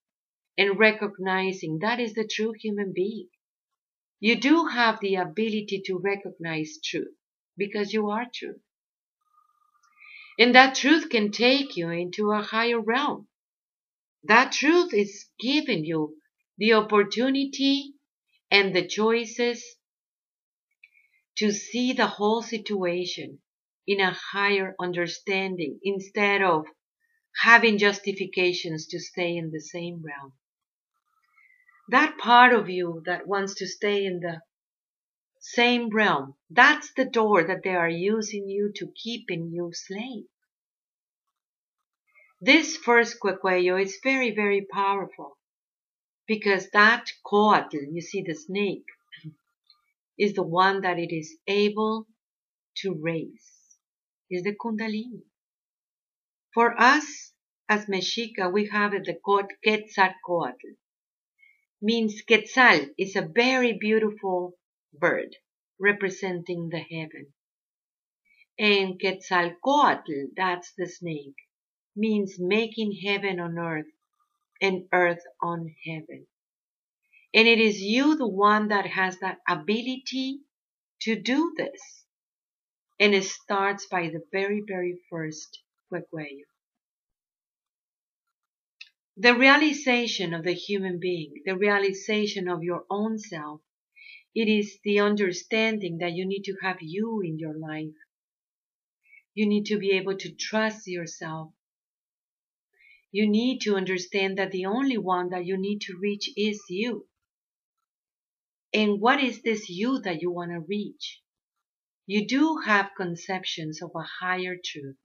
and 0.57 0.79
recognizing 0.79 1.79
that 1.79 1.99
is 1.99 2.13
the 2.13 2.27
true 2.27 2.53
human 2.53 2.91
being. 2.93 3.29
You 4.19 4.35
do 4.35 4.65
have 4.65 4.99
the 4.99 5.15
ability 5.15 5.81
to 5.85 5.97
recognize 5.97 6.79
truth 6.83 7.15
because 7.55 7.93
you 7.93 8.09
are 8.09 8.25
truth. 8.33 8.61
And 10.37 10.55
that 10.55 10.75
truth 10.75 11.09
can 11.09 11.31
take 11.31 11.77
you 11.77 11.89
into 11.89 12.31
a 12.31 12.41
higher 12.41 12.79
realm. 12.79 13.27
That 14.23 14.51
truth 14.51 14.93
is 14.93 15.27
giving 15.39 15.85
you 15.85 16.17
the 16.57 16.73
opportunity 16.73 17.93
and 18.51 18.75
the 18.75 18.87
choices 18.87 19.63
to 21.37 21.51
see 21.51 21.93
the 21.93 22.07
whole 22.07 22.41
situation 22.41 23.39
in 23.87 23.99
a 23.99 24.11
higher 24.11 24.75
understanding 24.79 25.79
instead 25.83 26.41
of 26.41 26.65
having 27.43 27.77
justifications 27.77 28.87
to 28.87 28.99
stay 28.99 29.37
in 29.37 29.51
the 29.51 29.61
same 29.61 30.03
realm. 30.03 30.33
That 31.87 32.17
part 32.17 32.53
of 32.53 32.69
you 32.69 33.01
that 33.05 33.27
wants 33.27 33.55
to 33.55 33.67
stay 33.67 34.05
in 34.05 34.19
the 34.19 34.41
same 35.39 35.89
realm, 35.89 36.35
that's 36.49 36.93
the 36.93 37.05
door 37.05 37.43
that 37.45 37.63
they 37.63 37.75
are 37.75 37.89
using 37.89 38.47
you 38.47 38.71
to 38.75 38.93
keep 38.95 39.31
in 39.31 39.51
you 39.51 39.71
slave. 39.73 40.25
This 42.41 42.77
first 42.77 43.19
Cuecuello 43.19 43.81
is 43.81 43.99
very, 44.03 44.31
very 44.31 44.67
powerful 44.71 45.38
because 46.29 46.69
that 46.73 47.11
coatl, 47.25 47.91
you 47.91 48.01
see 48.01 48.21
the 48.21 48.35
snake, 48.35 48.85
is 50.19 50.35
the 50.35 50.43
one 50.43 50.81
that 50.81 50.99
it 50.99 51.11
is 51.11 51.35
able 51.47 52.05
to 52.77 52.93
raise, 53.01 53.49
is 54.29 54.43
the 54.43 54.53
Kundalini. 54.53 55.23
For 56.53 56.79
us, 56.79 57.33
as 57.67 57.87
Mexica, 57.87 58.53
we 58.53 58.67
have 58.67 58.91
the 58.91 59.17
Quetzalcoatl. 59.63 60.75
Means 61.81 62.21
Quetzal 62.21 62.89
is 62.95 63.15
a 63.15 63.27
very 63.35 63.73
beautiful 63.73 64.53
bird 64.93 65.35
representing 65.79 66.69
the 66.69 66.77
heaven. 66.77 67.33
And 68.59 69.01
Quetzalcoatl, 69.01 70.35
that's 70.37 70.73
the 70.77 70.87
snake, 70.87 71.37
means 71.95 72.35
making 72.37 72.99
heaven 73.03 73.39
on 73.39 73.57
earth 73.57 73.87
and 74.61 74.87
earth 74.93 75.23
on 75.41 75.73
heaven. 75.85 76.27
And 77.33 77.47
it 77.47 77.59
is 77.59 77.79
you, 77.79 78.15
the 78.17 78.27
one 78.27 78.69
that 78.69 78.87
has 78.87 79.19
that 79.19 79.37
ability 79.47 80.39
to 81.01 81.15
do 81.15 81.53
this. 81.55 82.05
And 82.99 83.13
it 83.13 83.23
starts 83.25 83.87
by 83.87 84.09
the 84.09 84.23
very, 84.31 84.63
very 84.67 84.99
first 85.09 85.59
Cuecuello. 85.91 86.45
The 89.15 89.35
realization 89.35 90.33
of 90.33 90.43
the 90.43 90.53
human 90.53 90.99
being, 90.99 91.33
the 91.45 91.57
realization 91.57 92.47
of 92.47 92.63
your 92.63 92.85
own 92.89 93.19
self, 93.19 93.61
it 94.33 94.47
is 94.47 94.79
the 94.83 94.99
understanding 94.99 95.97
that 95.99 96.13
you 96.13 96.25
need 96.25 96.43
to 96.43 96.55
have 96.61 96.77
you 96.81 97.21
in 97.21 97.37
your 97.37 97.57
life. 97.57 97.95
You 99.33 99.47
need 99.47 99.65
to 99.65 99.77
be 99.77 99.91
able 99.91 100.17
to 100.17 100.31
trust 100.31 100.87
yourself. 100.87 101.51
You 103.11 103.29
need 103.29 103.61
to 103.61 103.75
understand 103.75 104.37
that 104.37 104.51
the 104.51 104.65
only 104.65 104.97
one 104.97 105.29
that 105.29 105.45
you 105.45 105.57
need 105.57 105.81
to 105.81 105.97
reach 105.99 106.29
is 106.37 106.61
you. 106.69 107.07
And 108.73 109.01
what 109.01 109.23
is 109.23 109.41
this 109.41 109.67
you 109.69 109.99
that 110.01 110.21
you 110.21 110.31
want 110.31 110.51
to 110.51 110.59
reach? 110.59 111.21
You 112.05 112.27
do 112.27 112.57
have 112.65 112.91
conceptions 112.95 113.81
of 113.81 113.91
a 113.95 114.05
higher 114.21 114.55
truth. 114.63 114.97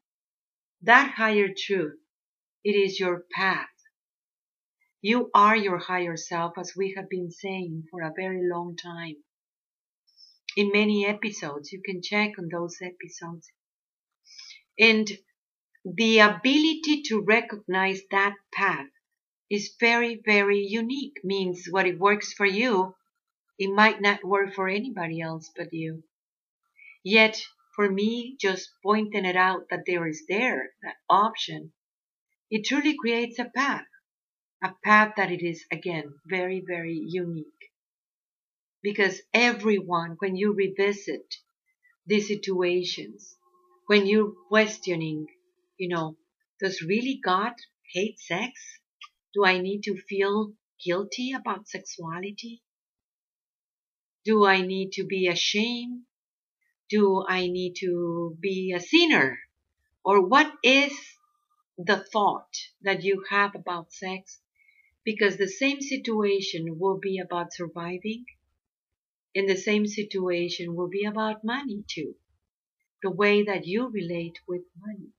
That 0.83 1.13
higher 1.17 1.49
truth, 1.57 1.99
it 2.63 2.73
is 2.73 3.01
your 3.01 3.25
path. 3.35 3.69
You 5.01 5.31
are 5.35 5.57
your 5.57 5.79
higher 5.79 6.17
self, 6.17 6.59
as 6.59 6.75
we 6.77 6.95
have 6.97 7.09
been 7.09 7.31
saying 7.31 7.85
for 7.91 8.03
a 8.03 8.13
very 8.15 8.41
long 8.43 8.77
time. 8.77 9.17
In 10.57 10.73
many 10.73 11.07
episodes, 11.07 11.73
you 11.73 11.83
can 11.85 12.01
check 12.03 12.39
on 12.39 12.49
those 12.51 12.79
episodes. 12.81 13.51
And 14.79 15.11
the 15.85 16.19
ability 16.19 17.03
to 17.03 17.21
recognize 17.21 18.01
that 18.11 18.35
path 18.53 18.89
is 19.51 19.75
very, 19.79 20.21
very 20.25 20.61
unique. 20.61 21.19
Means 21.23 21.67
what 21.71 21.87
it 21.87 21.99
works 21.99 22.33
for 22.33 22.47
you, 22.47 22.95
it 23.59 23.69
might 23.69 24.01
not 24.01 24.25
work 24.25 24.55
for 24.55 24.69
anybody 24.69 25.21
else 25.21 25.51
but 25.55 25.73
you. 25.73 26.03
Yet 27.03 27.41
for 27.77 27.91
me, 27.91 28.37
just 28.41 28.71
pointing 28.83 29.25
it 29.25 29.37
out 29.37 29.69
that 29.71 29.85
there 29.87 30.07
is 30.07 30.25
there, 30.29 30.71
that 30.83 30.97
option, 31.11 31.73
it 32.51 32.65
truly 32.65 32.97
creates 32.97 33.39
a 33.39 33.45
path, 33.45 33.87
a 34.63 34.73
path 34.85 35.15
that 35.17 35.31
it 35.31 35.43
is, 35.45 35.65
again, 35.71 36.15
very, 36.27 36.61
very 36.67 36.95
unique. 37.07 37.47
Because 38.83 39.21
everyone, 39.33 40.17
when 40.19 40.37
you 40.37 40.53
revisit 40.53 41.37
these 42.07 42.29
situations, 42.29 43.37
when 43.87 44.07
you're 44.07 44.33
questioning, 44.49 45.27
you 45.79 45.89
know, 45.89 46.17
does 46.61 46.83
really 46.83 47.21
God 47.23 47.55
hate 47.93 48.19
sex? 48.19 48.53
Do 49.35 49.45
I 49.45 49.59
need 49.59 49.83
to 49.85 49.97
feel 49.97 50.55
guilty 50.85 51.33
about 51.33 51.69
sexuality? 51.69 52.63
Do 54.25 54.47
I 54.47 54.63
need 54.63 54.93
to 54.93 55.05
be 55.05 55.29
ashamed 55.29 56.05
do 56.91 57.25
I 57.27 57.47
need 57.49 57.75
to 57.81 58.37
be 58.39 58.73
a 58.73 58.81
sinner? 58.81 59.39
Or 60.05 60.21
what 60.27 60.53
is 60.63 60.93
the 61.79 62.05
thought 62.13 62.55
that 62.83 63.03
you 63.03 63.25
have 63.31 63.55
about 63.55 63.93
sex? 63.93 64.41
Because 65.03 65.37
the 65.37 65.49
same 65.49 65.81
situation 65.81 66.79
will 66.79 66.99
be 66.99 67.19
about 67.19 67.53
surviving 67.53 68.27
in 69.35 69.47
the 69.47 69.57
same 69.57 69.87
situation 69.87 70.77
will 70.77 70.89
be 70.89 71.05
about 71.05 71.43
money 71.43 71.85
too. 71.89 72.15
The 73.03 73.11
way 73.11 73.43
that 73.43 73.67
you 73.67 73.89
relate 73.89 74.39
with 74.47 74.63
money. 74.79 75.11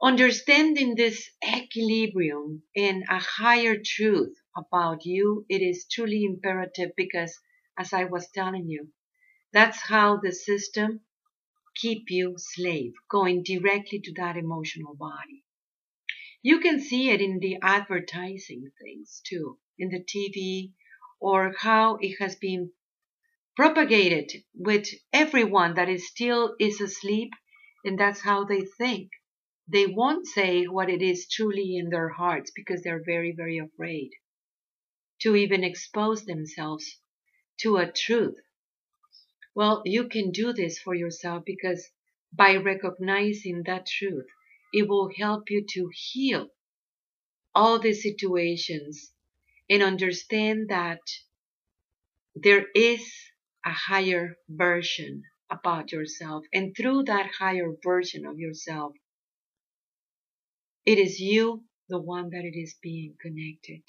Understanding 0.00 0.94
this 0.94 1.28
equilibrium 1.44 2.62
and 2.76 3.02
a 3.08 3.18
higher 3.18 3.76
truth 3.84 4.36
about 4.56 5.04
you, 5.04 5.44
it 5.48 5.60
is 5.60 5.88
truly 5.90 6.24
imperative 6.24 6.92
because, 6.96 7.36
as 7.76 7.92
I 7.92 8.04
was 8.04 8.30
telling 8.30 8.68
you, 8.68 8.92
that's 9.52 9.80
how 9.80 10.18
the 10.18 10.30
system 10.30 11.00
keep 11.74 12.10
you 12.10 12.36
slave, 12.38 12.92
going 13.10 13.42
directly 13.42 13.98
to 14.00 14.12
that 14.14 14.36
emotional 14.36 14.94
body. 14.94 15.44
You 16.42 16.60
can 16.60 16.80
see 16.80 17.10
it 17.10 17.20
in 17.20 17.40
the 17.40 17.58
advertising 17.60 18.70
things 18.80 19.20
too, 19.26 19.58
in 19.78 19.88
the 19.88 20.04
TV, 20.04 20.74
or 21.18 21.52
how 21.58 21.96
it 21.96 22.18
has 22.20 22.36
been 22.36 22.70
propagated 23.56 24.44
with 24.54 24.88
everyone 25.12 25.74
that 25.74 25.88
is 25.88 26.06
still 26.06 26.54
is 26.60 26.80
asleep, 26.80 27.32
and 27.84 27.98
that's 27.98 28.20
how 28.20 28.44
they 28.44 28.60
think. 28.60 29.10
They 29.70 29.86
won't 29.86 30.26
say 30.26 30.64
what 30.64 30.88
it 30.88 31.02
is 31.02 31.28
truly 31.28 31.76
in 31.76 31.90
their 31.90 32.08
hearts 32.08 32.50
because 32.54 32.82
they're 32.82 33.02
very, 33.04 33.32
very 33.32 33.58
afraid 33.58 34.12
to 35.20 35.36
even 35.36 35.62
expose 35.62 36.24
themselves 36.24 37.00
to 37.58 37.76
a 37.76 37.92
truth. 37.92 38.38
Well, 39.54 39.82
you 39.84 40.08
can 40.08 40.30
do 40.30 40.52
this 40.52 40.78
for 40.78 40.94
yourself 40.94 41.44
because 41.44 41.90
by 42.32 42.56
recognizing 42.56 43.64
that 43.64 43.86
truth, 43.86 44.26
it 44.72 44.88
will 44.88 45.10
help 45.18 45.50
you 45.50 45.66
to 45.70 45.90
heal 45.92 46.48
all 47.54 47.78
the 47.78 47.92
situations 47.92 49.12
and 49.68 49.82
understand 49.82 50.68
that 50.68 51.00
there 52.34 52.66
is 52.74 53.12
a 53.64 53.72
higher 53.72 54.36
version 54.48 55.24
about 55.50 55.92
yourself. 55.92 56.44
And 56.52 56.74
through 56.76 57.04
that 57.04 57.30
higher 57.38 57.74
version 57.82 58.24
of 58.24 58.38
yourself, 58.38 58.92
it 60.88 60.98
is 60.98 61.20
you, 61.20 61.64
the 61.90 62.00
one 62.00 62.30
that 62.30 62.46
it 62.46 62.58
is 62.58 62.74
being 62.82 63.14
connected. 63.20 63.82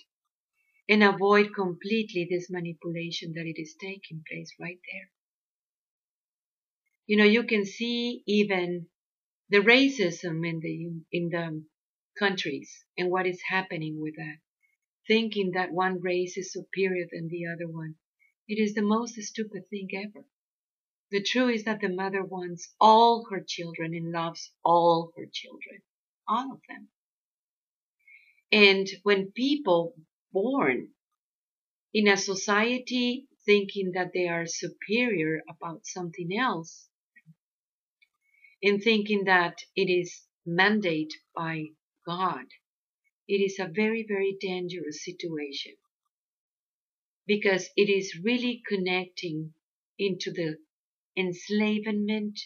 And 0.89 1.01
avoid 1.01 1.55
completely 1.55 2.27
this 2.29 2.49
manipulation 2.49 3.31
that 3.35 3.45
it 3.45 3.57
is 3.61 3.77
taking 3.79 4.21
place 4.29 4.51
right 4.59 4.79
there. 4.91 5.09
You 7.07 7.15
know, 7.15 7.23
you 7.23 7.43
can 7.45 7.65
see 7.65 8.21
even 8.27 8.87
the 9.49 9.59
racism 9.59 10.45
in 10.45 10.59
the 10.59 10.75
in 11.17 11.29
the 11.29 11.63
countries 12.17 12.83
and 12.97 13.09
what 13.09 13.25
is 13.25 13.41
happening 13.49 14.01
with 14.01 14.15
that. 14.17 14.39
Thinking 15.07 15.51
that 15.51 15.71
one 15.71 16.01
race 16.01 16.37
is 16.37 16.51
superior 16.51 17.07
than 17.09 17.29
the 17.29 17.45
other 17.45 17.71
one. 17.71 17.95
It 18.49 18.59
is 18.59 18.73
the 18.73 18.81
most 18.81 19.15
stupid 19.21 19.69
thing 19.69 19.87
ever. 19.95 20.25
The 21.11 21.23
truth 21.23 21.55
is 21.55 21.63
that 21.63 21.79
the 21.79 21.89
mother 21.89 22.25
wants 22.25 22.75
all 22.79 23.25
her 23.31 23.41
children 23.47 23.93
and 23.95 24.11
loves 24.11 24.51
all 24.65 25.13
her 25.15 25.27
children. 25.31 25.81
All 26.29 26.53
of 26.53 26.61
them. 26.69 26.87
And 28.51 28.87
when 29.03 29.31
people 29.31 29.95
born 30.31 30.89
in 31.93 32.07
a 32.07 32.17
society 32.17 33.27
thinking 33.45 33.93
that 33.95 34.11
they 34.13 34.27
are 34.27 34.45
superior 34.45 35.41
about 35.49 35.87
something 35.87 36.37
else, 36.37 36.87
in 38.61 38.79
thinking 38.79 39.23
that 39.25 39.57
it 39.75 39.89
is 39.89 40.21
mandate 40.45 41.13
by 41.35 41.65
God, 42.05 42.45
it 43.27 43.41
is 43.41 43.57
a 43.59 43.67
very, 43.67 44.05
very 44.07 44.37
dangerous 44.39 45.03
situation 45.03 45.73
because 47.25 47.69
it 47.75 47.89
is 47.89 48.19
really 48.23 48.61
connecting 48.67 49.53
into 49.97 50.31
the 50.31 50.57
enslavement 51.17 52.39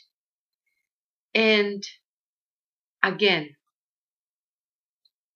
and 1.33 1.83
again 3.01 3.55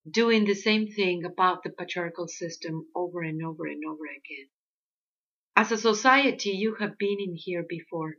doing 0.09 0.45
the 0.45 0.55
same 0.55 0.87
thing 0.87 1.25
about 1.25 1.63
the 1.63 1.69
patriarchal 1.69 2.27
system 2.27 2.87
over 2.95 3.21
and 3.21 3.43
over 3.43 3.65
and 3.65 3.83
over 3.85 4.05
again. 4.05 4.47
As 5.55 5.71
a 5.71 5.77
society, 5.77 6.51
you 6.51 6.75
have 6.75 6.97
been 6.97 7.17
in 7.19 7.35
here 7.35 7.65
before. 7.67 8.15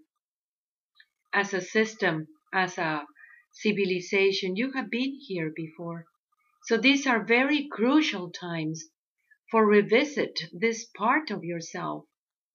As 1.33 1.55
a 1.55 1.61
system, 1.61 2.27
as 2.53 2.79
a 2.79 3.07
civilization. 3.53 4.57
You 4.57 4.73
have 4.73 4.91
been 4.91 5.19
here 5.21 5.51
before. 5.55 6.07
So 6.65 6.77
these 6.77 7.07
are 7.07 7.25
very 7.25 7.69
crucial 7.71 8.31
times 8.31 8.85
for 9.51 9.67
revisit 9.67 10.39
this 10.53 10.85
part 10.85 11.31
of 11.31 11.45
yourself. 11.45 12.05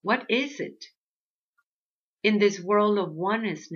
What 0.01 0.25
is 0.29 0.59
it? 0.59 0.85
In 2.21 2.39
this 2.39 2.59
world 2.59 2.99
of 2.99 3.13
oneness 3.13 3.69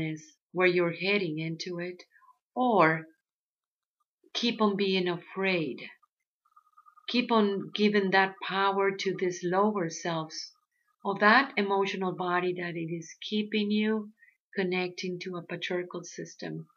where 0.52 0.68
you're 0.68 0.94
heading 0.94 1.40
into 1.40 1.80
it, 1.80 2.04
or 2.56 3.08
keep 4.38 4.62
on 4.62 4.78
being 4.78 5.08
afraid. 5.08 5.90
Keep 7.08 7.32
on 7.32 7.72
giving 7.74 8.12
that 8.12 8.36
power 8.44 8.92
to 8.92 9.18
this 9.20 9.44
lower 9.44 9.90
selves 9.90 10.54
of 11.04 11.20
that 11.20 11.54
emotional 11.58 12.12
body 12.12 12.54
that 12.54 12.76
it 12.76 12.94
is 12.94 13.16
keeping 13.20 13.72
you 13.72 14.12
connecting 14.56 15.20
to 15.20 15.38
a 15.38 15.42
patriarchal 15.42 16.04
system. 16.04 16.68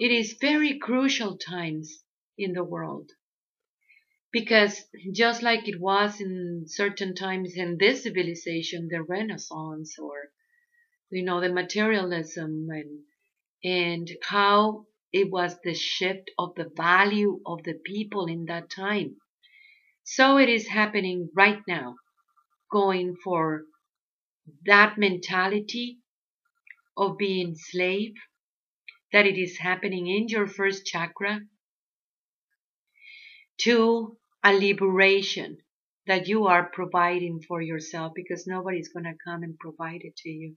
It 0.00 0.10
is 0.10 0.38
very 0.40 0.78
crucial 0.78 1.36
times 1.36 2.04
in 2.38 2.54
the 2.54 2.64
world 2.64 3.10
because 4.32 4.82
just 5.12 5.42
like 5.42 5.68
it 5.68 5.78
was 5.78 6.20
in 6.20 6.64
certain 6.66 7.14
times 7.14 7.54
in 7.54 7.76
this 7.78 8.04
civilization, 8.04 8.88
the 8.88 9.02
Renaissance 9.02 9.98
or 9.98 10.30
you 11.10 11.22
know 11.22 11.40
the 11.42 11.52
materialism 11.52 12.68
and 12.70 13.00
and 13.62 14.10
how 14.22 14.86
it 15.14 15.30
was 15.30 15.56
the 15.62 15.74
shift 15.74 16.32
of 16.38 16.56
the 16.56 16.68
value 16.76 17.40
of 17.46 17.62
the 17.62 17.74
people 17.84 18.26
in 18.26 18.46
that 18.46 18.68
time. 18.68 19.16
So 20.02 20.38
it 20.38 20.48
is 20.48 20.66
happening 20.66 21.30
right 21.36 21.62
now, 21.68 21.94
going 22.72 23.14
for 23.22 23.62
that 24.66 24.98
mentality 24.98 26.00
of 26.96 27.16
being 27.16 27.54
slave, 27.54 28.14
that 29.12 29.24
it 29.24 29.38
is 29.38 29.58
happening 29.58 30.08
in 30.08 30.26
your 30.28 30.48
first 30.48 30.84
chakra, 30.84 31.40
to 33.60 34.18
a 34.42 34.52
liberation 34.52 35.58
that 36.08 36.26
you 36.26 36.46
are 36.46 36.68
providing 36.70 37.40
for 37.40 37.62
yourself 37.62 38.12
because 38.16 38.48
nobody's 38.48 38.88
going 38.92 39.04
to 39.04 39.14
come 39.24 39.44
and 39.44 39.56
provide 39.60 40.00
it 40.02 40.16
to 40.16 40.28
you. 40.28 40.56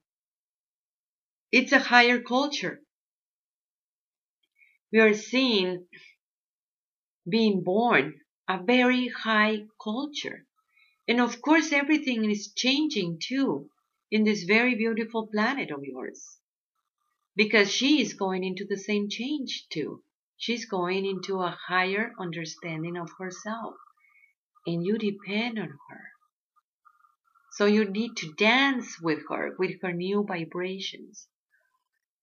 It's 1.52 1.72
a 1.72 1.80
higher 1.80 2.20
culture. 2.20 2.82
We 4.92 5.00
are 5.00 5.14
seeing 5.14 5.86
being 7.30 7.64
born 7.64 8.22
a 8.48 8.64
very 8.64 9.10
high 9.10 9.66
culture. 9.84 10.46
And 11.08 11.20
of 11.20 11.42
course, 11.42 11.72
everything 11.72 12.30
is 12.30 12.54
changing 12.54 13.20
too 13.22 13.70
in 14.10 14.24
this 14.24 14.44
very 14.44 14.76
beautiful 14.76 15.28
planet 15.28 15.72
of 15.72 15.84
yours. 15.84 16.38
Because 17.36 17.72
she 17.72 18.02
is 18.02 18.14
going 18.14 18.44
into 18.44 18.66
the 18.66 18.78
same 18.78 19.10
change 19.10 19.68
too. 19.70 20.04
She's 20.38 20.66
going 20.66 21.06
into 21.06 21.42
a 21.42 21.58
higher 21.68 22.14
understanding 22.20 22.98
of 22.98 23.10
herself. 23.20 23.76
And 24.66 24.86
you 24.86 24.98
depend 24.98 25.60
on 25.60 25.78
her. 25.90 26.04
So 27.54 27.66
you 27.66 27.86
need 27.86 28.16
to 28.18 28.34
dance 28.34 29.02
with 29.02 29.24
her, 29.30 29.56
with 29.58 29.82
her 29.82 29.92
new 29.92 30.24
vibrations. 30.24 31.28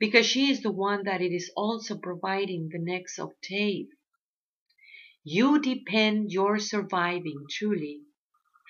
Because 0.04 0.26
she 0.26 0.50
is 0.50 0.60
the 0.60 0.70
one 0.70 1.04
that 1.04 1.22
it 1.22 1.32
is 1.32 1.50
also 1.56 1.96
providing 1.96 2.68
the 2.68 2.78
next 2.78 3.18
octave. 3.18 3.86
You 5.22 5.62
depend 5.62 6.30
your 6.30 6.58
surviving 6.58 7.46
truly. 7.50 8.02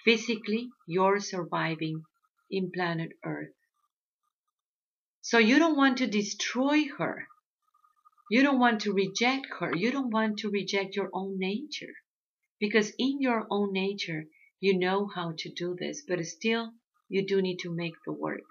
Physically, 0.05 0.69
you're 0.87 1.19
surviving 1.19 2.05
in 2.53 2.71
planet 2.71 3.15
Earth. 3.25 3.57
So 5.23 5.39
you 5.39 5.59
don't 5.59 5.77
want 5.77 5.99
to 5.99 6.07
destroy 6.07 6.85
her. 6.99 7.27
You 8.31 8.45
don't 8.45 8.61
want 8.61 8.83
to 8.83 8.93
reject 8.93 9.49
her. 9.59 9.75
You 9.75 9.91
don't 9.91 10.11
want 10.11 10.39
to 10.39 10.51
reject 10.51 10.95
your 10.95 11.11
own 11.13 11.41
nature. 11.41 11.95
Because 12.61 12.93
in 12.97 13.21
your 13.21 13.49
own 13.51 13.73
nature, 13.73 14.27
you 14.61 14.79
know 14.79 15.09
how 15.13 15.35
to 15.39 15.51
do 15.51 15.75
this, 15.81 16.05
but 16.07 16.25
still, 16.27 16.75
you 17.09 17.27
do 17.27 17.43
need 17.43 17.59
to 17.65 17.75
make 17.75 17.95
the 18.07 18.13
work. 18.13 18.47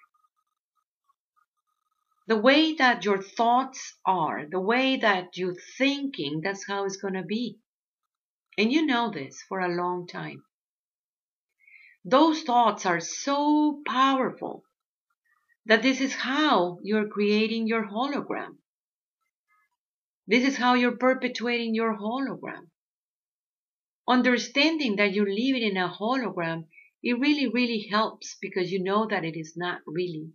The 2.28 2.38
way 2.38 2.76
that 2.76 3.06
your 3.06 3.22
thoughts 3.22 3.96
are, 4.06 4.46
the 4.50 4.60
way 4.60 4.98
that 4.98 5.38
you're 5.38 5.56
thinking, 5.78 6.42
that's 6.42 6.68
how 6.68 6.86
it's 6.86 6.98
going 6.98 7.16
to 7.16 7.24
be. 7.24 7.60
And 8.58 8.72
you 8.72 8.86
know 8.86 9.12
this 9.12 9.44
for 9.50 9.60
a 9.60 9.76
long 9.76 10.08
time. 10.08 10.44
Those 12.06 12.44
thoughts 12.44 12.86
are 12.86 13.00
so 13.02 13.82
powerful 13.86 14.64
that 15.66 15.84
this 15.84 16.02
is 16.02 16.14
how 16.16 16.80
you're 16.84 17.08
creating 17.08 17.68
your 17.68 17.86
hologram. 17.88 18.58
This 20.28 20.44
is 20.46 20.58
how 20.58 20.76
you're 20.76 20.98
perpetuating 20.98 21.76
your 21.76 21.98
hologram. 21.98 22.68
understanding 24.08 24.96
that 24.98 25.14
you're 25.14 25.30
living 25.30 25.64
in 25.64 25.78
a 25.78 25.90
hologram, 25.90 26.66
it 27.02 27.20
really, 27.20 27.48
really 27.48 27.88
helps 27.92 28.38
because 28.42 28.72
you 28.72 28.82
know 28.84 29.08
that 29.08 29.26
it 29.26 29.38
is 29.38 29.54
not 29.58 29.82
really 29.86 30.32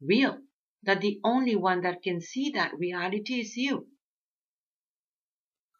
real. 0.00 0.38
That 0.84 1.00
the 1.00 1.20
only 1.24 1.56
one 1.56 1.82
that 1.82 2.02
can 2.02 2.20
see 2.20 2.50
that 2.50 2.78
reality 2.78 3.40
is 3.40 3.56
you. 3.56 3.88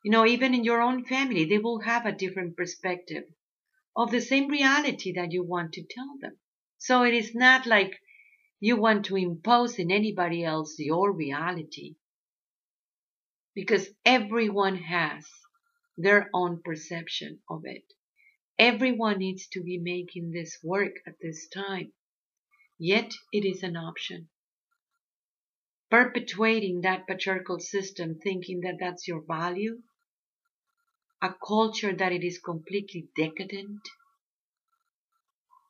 You 0.05 0.11
know, 0.11 0.27
even 0.27 0.55
in 0.55 0.65
your 0.65 0.81
own 0.81 1.05
family, 1.05 1.45
they 1.45 1.59
will 1.59 1.81
have 1.81 2.07
a 2.07 2.13
different 2.13 2.57
perspective 2.57 3.25
of 3.97 4.11
the 4.11 4.21
same 4.21 4.49
reality 4.49 5.13
that 5.15 5.33
you 5.33 5.45
want 5.45 5.73
to 5.73 5.83
tell 5.83 6.17
them. 6.21 6.39
So 6.79 7.03
it 7.03 7.15
is 7.15 7.35
not 7.35 7.67
like 7.67 8.01
you 8.61 8.77
want 8.77 9.07
to 9.07 9.17
impose 9.17 9.79
in 9.79 9.91
anybody 9.91 10.45
else 10.45 10.79
your 10.79 11.13
reality. 11.13 11.97
Because 13.55 13.89
everyone 14.05 14.77
has 14.77 15.27
their 15.97 16.31
own 16.33 16.63
perception 16.65 17.41
of 17.51 17.63
it. 17.65 17.85
Everyone 18.59 19.19
needs 19.19 19.49
to 19.49 19.63
be 19.63 19.79
making 19.79 20.31
this 20.31 20.59
work 20.63 20.95
at 21.07 21.15
this 21.21 21.49
time. 21.49 21.93
Yet 22.79 23.13
it 23.33 23.45
is 23.45 23.63
an 23.63 23.77
option. 23.77 24.29
Perpetuating 25.91 26.83
that 26.83 27.07
patriarchal 27.07 27.61
system, 27.61 28.19
thinking 28.23 28.61
that 28.61 28.77
that's 28.79 29.09
your 29.09 29.23
value, 29.27 29.83
a 31.23 31.35
culture 31.47 31.95
that 31.95 32.13
it 32.13 32.23
is 32.23 32.39
completely 32.39 33.09
decadent, 33.17 33.81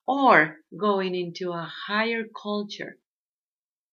or 0.06 0.56
going 0.76 1.14
into 1.14 1.52
a 1.52 1.70
higher 1.86 2.24
culture 2.24 2.98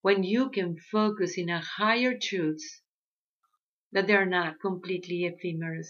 when 0.02 0.24
you 0.24 0.50
can 0.50 0.78
focus 0.78 1.38
in 1.38 1.50
a 1.50 1.60
higher 1.62 2.18
truths 2.18 2.82
that 3.92 4.08
they're 4.08 4.26
not 4.26 4.60
completely 4.60 5.26
ephemeral 5.26 5.84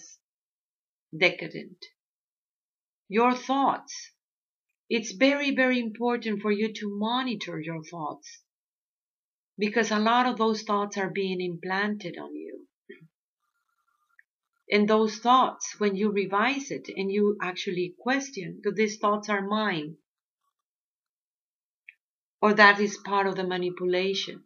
decadent. 1.17 1.78
Your 3.08 3.36
thoughts. 3.36 4.12
It's 4.89 5.13
very, 5.13 5.56
very 5.56 5.80
important 5.80 6.41
for 6.41 6.52
you 6.52 6.74
to 6.74 6.98
monitor 6.98 7.60
your 7.60 7.84
thoughts 7.84 8.45
because 9.58 9.91
a 9.91 10.00
lot 10.00 10.26
of 10.26 10.38
those 10.38 10.63
thoughts 10.63 10.98
are 10.98 11.10
being 11.10 11.41
implanted 11.41 12.18
on 12.18 12.36
you. 12.36 12.68
And 14.70 14.89
those 14.89 15.18
thoughts, 15.20 15.76
when 15.80 15.96
you 15.96 16.12
revise 16.12 16.72
it 16.72 16.88
and 16.96 17.12
you 17.12 17.38
actually 17.41 17.96
question 18.00 18.62
that 18.63 18.76
these 18.76 18.98
thoughts 18.98 19.30
are 19.30 19.46
mine, 19.46 19.98
or 22.41 22.54
that 22.54 22.80
is 22.80 22.98
part 22.98 23.28
of 23.28 23.36
the 23.36 23.44
manipulation, 23.44 24.44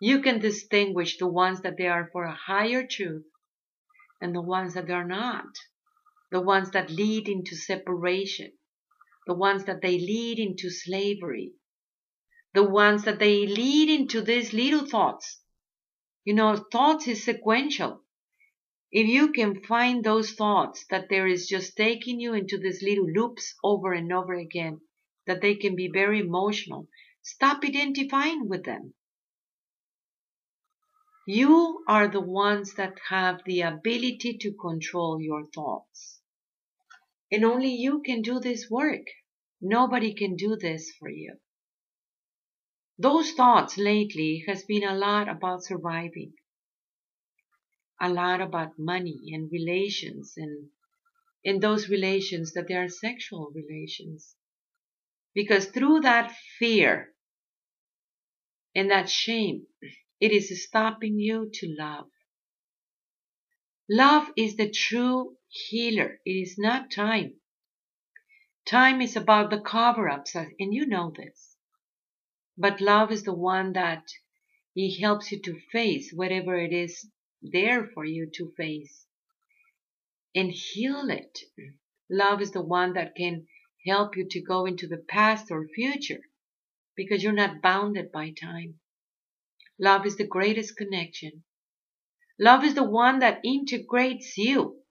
you 0.00 0.20
can 0.22 0.40
distinguish 0.40 1.18
the 1.18 1.28
ones 1.28 1.60
that 1.62 1.76
they 1.76 1.86
are 1.86 2.08
for 2.12 2.24
a 2.24 2.34
higher 2.34 2.86
truth 2.86 3.26
and 4.20 4.34
the 4.34 4.40
ones 4.40 4.74
that 4.74 4.86
they 4.86 4.92
are 4.92 5.06
not. 5.06 5.46
The 6.32 6.40
ones 6.40 6.70
that 6.72 6.90
lead 6.90 7.28
into 7.28 7.56
separation, 7.56 8.52
the 9.26 9.34
ones 9.34 9.64
that 9.64 9.82
they 9.82 9.98
lead 9.98 10.38
into 10.38 10.70
slavery, 10.70 11.52
the 12.52 12.64
ones 12.64 13.04
that 13.04 13.18
they 13.18 13.46
lead 13.46 13.88
into 13.88 14.20
these 14.20 14.52
little 14.52 14.86
thoughts. 14.86 15.40
You 16.24 16.34
know, 16.34 16.56
thoughts 16.56 17.06
is 17.06 17.24
sequential. 17.24 18.04
If 18.92 19.06
you 19.06 19.32
can 19.32 19.62
find 19.62 20.02
those 20.02 20.32
thoughts 20.32 20.84
that 20.90 21.08
there 21.08 21.28
is 21.28 21.46
just 21.46 21.76
taking 21.76 22.18
you 22.18 22.34
into 22.34 22.58
these 22.58 22.82
little 22.82 23.08
loops 23.08 23.54
over 23.62 23.92
and 23.92 24.12
over 24.12 24.34
again, 24.34 24.80
that 25.26 25.40
they 25.40 25.54
can 25.54 25.76
be 25.76 25.88
very 25.88 26.18
emotional, 26.18 26.88
stop 27.22 27.64
identifying 27.64 28.48
with 28.48 28.64
them. 28.64 28.94
You 31.26 31.84
are 31.86 32.08
the 32.08 32.20
ones 32.20 32.74
that 32.74 32.98
have 33.08 33.42
the 33.44 33.60
ability 33.60 34.38
to 34.38 34.52
control 34.54 35.20
your 35.20 35.46
thoughts. 35.54 36.20
And 37.30 37.44
only 37.44 37.72
you 37.72 38.02
can 38.02 38.22
do 38.22 38.40
this 38.40 38.68
work. 38.68 39.06
Nobody 39.60 40.12
can 40.14 40.34
do 40.34 40.56
this 40.56 40.90
for 40.98 41.08
you. 41.08 41.36
Those 43.02 43.32
thoughts 43.32 43.78
lately 43.78 44.44
has 44.46 44.62
been 44.64 44.84
a 44.84 44.94
lot 44.94 45.26
about 45.26 45.64
surviving. 45.64 46.34
A 47.98 48.10
lot 48.10 48.42
about 48.42 48.78
money 48.78 49.18
and 49.32 49.50
relations 49.50 50.34
and 50.36 50.68
in 51.42 51.60
those 51.60 51.88
relations 51.88 52.52
that 52.52 52.68
they 52.68 52.74
are 52.74 52.90
sexual 52.90 53.52
relations. 53.54 54.36
Because 55.34 55.64
through 55.64 56.00
that 56.00 56.36
fear 56.58 57.14
and 58.74 58.90
that 58.90 59.08
shame, 59.08 59.66
it 60.20 60.30
is 60.30 60.62
stopping 60.62 61.18
you 61.18 61.48
to 61.54 61.74
love. 61.78 62.10
Love 63.88 64.30
is 64.36 64.56
the 64.56 64.68
true 64.68 65.38
healer. 65.48 66.20
It 66.26 66.32
is 66.32 66.58
not 66.58 66.90
time. 66.90 67.40
Time 68.66 69.00
is 69.00 69.16
about 69.16 69.48
the 69.48 69.60
cover 69.62 70.10
ups, 70.10 70.34
and 70.34 70.74
you 70.74 70.84
know 70.84 71.10
this. 71.16 71.49
But 72.60 72.82
love 72.82 73.10
is 73.10 73.22
the 73.22 73.32
one 73.32 73.72
that 73.72 74.06
He 74.74 75.00
helps 75.00 75.32
you 75.32 75.40
to 75.40 75.58
face 75.72 76.12
whatever 76.12 76.58
it 76.58 76.74
is 76.74 77.10
there 77.40 77.86
for 77.86 78.04
you 78.04 78.30
to 78.34 78.52
face 78.54 79.06
and 80.34 80.52
heal 80.52 81.08
it. 81.08 81.38
Love 82.10 82.42
is 82.42 82.50
the 82.50 82.60
one 82.60 82.92
that 82.92 83.14
can 83.14 83.46
help 83.86 84.14
you 84.14 84.28
to 84.28 84.42
go 84.42 84.66
into 84.66 84.86
the 84.86 85.02
past 85.08 85.50
or 85.50 85.66
future 85.68 86.20
because 86.94 87.22
you're 87.22 87.32
not 87.32 87.62
bounded 87.62 88.12
by 88.12 88.30
time. 88.30 88.78
Love 89.78 90.04
is 90.04 90.16
the 90.18 90.26
greatest 90.26 90.76
connection. 90.76 91.42
Love 92.38 92.62
is 92.62 92.74
the 92.74 92.84
one 92.84 93.20
that 93.20 93.40
integrates 93.42 94.36
you 94.36 94.82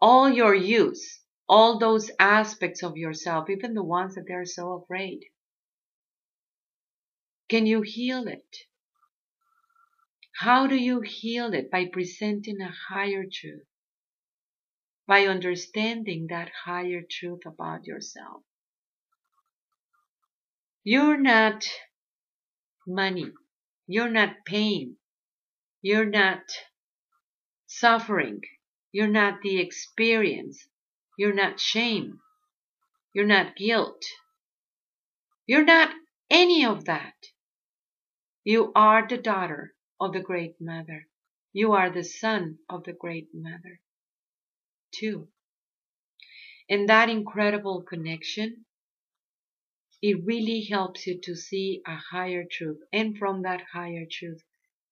all 0.00 0.30
your 0.30 0.54
use, 0.54 1.20
all 1.50 1.78
those 1.78 2.10
aspects 2.18 2.82
of 2.82 2.96
yourself, 2.96 3.50
even 3.50 3.74
the 3.74 3.84
ones 3.84 4.14
that 4.14 4.24
they're 4.26 4.46
so 4.46 4.72
afraid. 4.72 5.20
Can 7.48 7.64
you 7.66 7.82
heal 7.82 8.28
it? 8.28 8.56
How 10.40 10.66
do 10.66 10.76
you 10.76 11.00
heal 11.00 11.54
it? 11.54 11.70
By 11.70 11.86
presenting 11.86 12.60
a 12.60 12.70
higher 12.88 13.24
truth. 13.24 13.66
By 15.06 15.26
understanding 15.26 16.26
that 16.28 16.50
higher 16.64 17.02
truth 17.10 17.46
about 17.46 17.86
yourself. 17.86 18.42
You're 20.84 21.16
not 21.16 21.64
money. 22.86 23.32
You're 23.86 24.10
not 24.10 24.44
pain. 24.44 24.96
You're 25.80 26.04
not 26.04 26.42
suffering. 27.66 28.40
You're 28.92 29.08
not 29.08 29.40
the 29.42 29.58
experience. 29.58 30.68
You're 31.18 31.34
not 31.34 31.58
shame. 31.58 32.20
You're 33.14 33.26
not 33.26 33.56
guilt. 33.56 34.04
You're 35.46 35.64
not 35.64 35.90
any 36.30 36.64
of 36.64 36.84
that. 36.84 37.14
You 38.48 38.72
are 38.74 39.06
the 39.06 39.18
daughter 39.18 39.74
of 40.00 40.14
the 40.14 40.20
Great 40.20 40.58
Mother. 40.58 41.06
You 41.52 41.72
are 41.72 41.90
the 41.90 42.02
son 42.02 42.60
of 42.70 42.82
the 42.84 42.94
Great 42.94 43.28
Mother, 43.34 43.82
too. 44.90 45.28
And 46.66 46.88
that 46.88 47.10
incredible 47.10 47.82
connection, 47.82 48.64
it 50.00 50.24
really 50.24 50.62
helps 50.62 51.06
you 51.06 51.20
to 51.24 51.36
see 51.36 51.82
a 51.86 51.96
higher 51.96 52.46
truth. 52.50 52.80
And 52.90 53.18
from 53.18 53.42
that 53.42 53.60
higher 53.74 54.06
truth, 54.10 54.42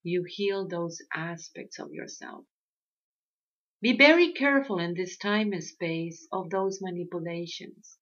you 0.03 0.27
heal 0.29 0.69
those 0.69 1.01
aspects 1.14 1.79
of 1.79 1.90
yourself. 1.92 2.45
Be 3.81 3.97
very 3.97 4.35
careful 4.35 4.79
in 4.79 4.92
this 4.92 5.16
time 5.16 5.55
and 5.55 5.64
space 5.64 6.29
of 6.31 6.51
those 6.51 6.83
manipulations. 6.83 7.97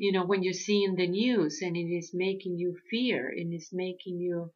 You 0.00 0.12
know, 0.12 0.24
when 0.24 0.42
you 0.42 0.54
see 0.54 0.82
in 0.82 0.94
the 0.94 1.06
news 1.06 1.60
and 1.60 1.76
it 1.76 1.94
is 1.94 2.14
making 2.14 2.56
you 2.56 2.74
fear 2.88 3.28
and 3.28 3.52
it's 3.52 3.70
making 3.70 4.18
you 4.18 4.50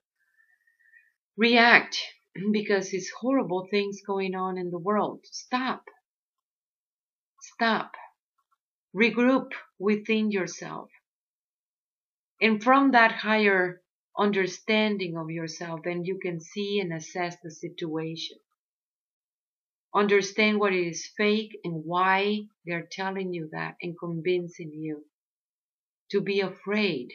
react 1.36 2.02
because 2.50 2.94
it's 2.94 3.10
horrible 3.10 3.68
things 3.70 4.00
going 4.06 4.34
on 4.34 4.56
in 4.56 4.70
the 4.70 4.78
world. 4.78 5.20
Stop. 5.24 5.84
Stop. 7.42 7.92
Regroup 8.96 9.50
within 9.78 10.30
yourself. 10.30 10.88
And 12.40 12.64
from 12.64 12.92
that 12.92 13.12
higher 13.12 13.82
understanding 14.18 15.18
of 15.18 15.30
yourself, 15.30 15.80
then 15.84 16.06
you 16.06 16.18
can 16.22 16.40
see 16.40 16.80
and 16.80 16.90
assess 16.90 17.36
the 17.42 17.50
situation 17.50 18.38
understand 19.94 20.58
what 20.58 20.72
is 20.72 21.10
fake 21.18 21.56
and 21.64 21.84
why 21.84 22.40
they're 22.64 22.88
telling 22.90 23.32
you 23.34 23.48
that 23.52 23.76
and 23.82 23.94
convincing 23.98 24.72
you 24.72 25.04
to 26.10 26.20
be 26.20 26.40
afraid 26.40 27.10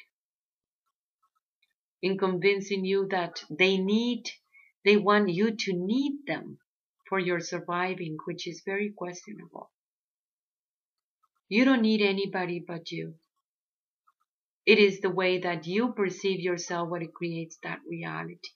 in 2.01 2.17
convincing 2.17 2.85
you 2.85 3.07
that 3.09 3.43
they 3.49 3.77
need 3.77 4.23
they 4.85 4.97
want 4.97 5.29
you 5.29 5.55
to 5.55 5.73
need 5.73 6.19
them 6.27 6.59
for 7.09 7.19
your 7.19 7.39
surviving 7.39 8.17
which 8.25 8.47
is 8.47 8.63
very 8.65 8.91
questionable. 8.91 9.71
You 11.49 11.65
don't 11.65 11.81
need 11.83 12.01
anybody 12.01 12.63
but 12.67 12.91
you. 12.91 13.15
It 14.65 14.79
is 14.79 15.01
the 15.01 15.09
way 15.11 15.39
that 15.39 15.67
you 15.67 15.93
perceive 15.93 16.39
yourself 16.41 16.89
what 16.89 17.03
it 17.03 17.13
creates 17.13 17.57
that 17.63 17.79
reality. 17.89 18.51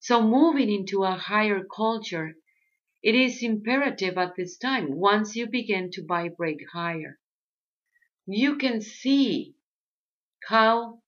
So 0.00 0.22
moving 0.22 0.70
into 0.72 1.04
a 1.04 1.12
higher 1.16 1.64
culture 1.64 2.34
It 3.02 3.14
is 3.14 3.42
imperative 3.44 4.18
at 4.18 4.34
this 4.36 4.58
time, 4.58 4.92
once 4.96 5.36
you 5.36 5.46
begin 5.48 5.90
to 5.92 6.04
vibrate 6.04 6.60
higher, 6.72 7.20
you 8.26 8.56
can 8.56 8.80
see 8.80 9.54
how 10.48 10.98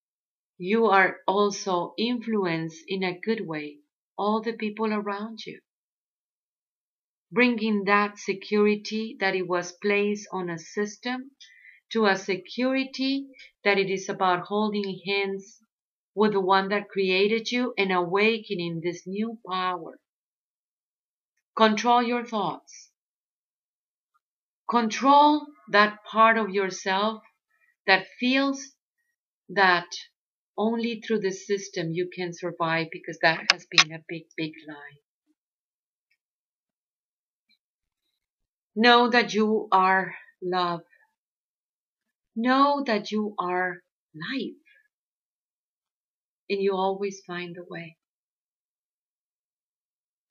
you 0.58 0.86
are 0.86 1.18
also 1.26 1.94
influenced 1.98 2.82
in 2.88 3.02
a 3.02 3.18
good 3.18 3.46
way 3.46 3.78
all 4.16 4.42
the 4.42 4.52
people 4.52 4.92
around 4.92 5.38
you 5.46 5.60
bringing 7.30 7.84
that 7.84 8.18
security 8.18 9.16
that 9.20 9.34
it 9.34 9.46
was 9.46 9.72
placed 9.72 10.26
on 10.32 10.48
a 10.48 10.58
system 10.58 11.30
to 11.90 12.06
a 12.06 12.16
security 12.16 13.26
that 13.64 13.78
it 13.78 13.90
is 13.90 14.08
about 14.08 14.46
holding 14.46 15.00
hands 15.06 15.58
with 16.14 16.32
the 16.32 16.40
one 16.40 16.68
that 16.68 16.88
created 16.88 17.50
you 17.50 17.72
and 17.78 17.92
awakening 17.92 18.80
this 18.82 19.06
new 19.06 19.38
power. 19.48 19.98
Control 21.56 22.02
your 22.02 22.24
thoughts. 22.24 22.90
Control 24.68 25.46
that 25.70 26.04
part 26.04 26.38
of 26.38 26.50
yourself 26.50 27.22
that 27.86 28.06
feels 28.20 28.74
that 29.50 29.88
only 30.58 31.00
through 31.00 31.20
the 31.20 31.32
system 31.32 31.92
you 31.92 32.10
can 32.14 32.32
survive 32.34 32.88
because 32.92 33.18
that 33.22 33.46
has 33.52 33.66
been 33.70 33.92
a 33.92 34.04
big, 34.08 34.24
big 34.36 34.52
lie. 34.68 34.98
Know 38.76 39.10
that 39.10 39.34
you 39.34 39.68
are 39.72 40.14
love. 40.42 40.80
Know 42.36 42.82
that 42.86 43.12
you 43.12 43.34
are 43.38 43.82
life. 44.14 44.56
And 46.50 46.60
you 46.62 46.74
always 46.74 47.22
find 47.26 47.56
a 47.56 47.64
way. 47.64 47.96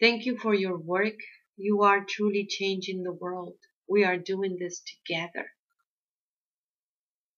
Thank 0.01 0.25
you 0.25 0.37
for 0.39 0.55
your 0.55 0.77
work. 0.77 1.19
You 1.57 1.83
are 1.83 2.03
truly 2.03 2.47
changing 2.47 3.03
the 3.03 3.13
world. 3.13 3.57
We 3.89 4.03
are 4.05 4.17
doing 4.17 4.57
this 4.59 4.81
together. 4.81 5.47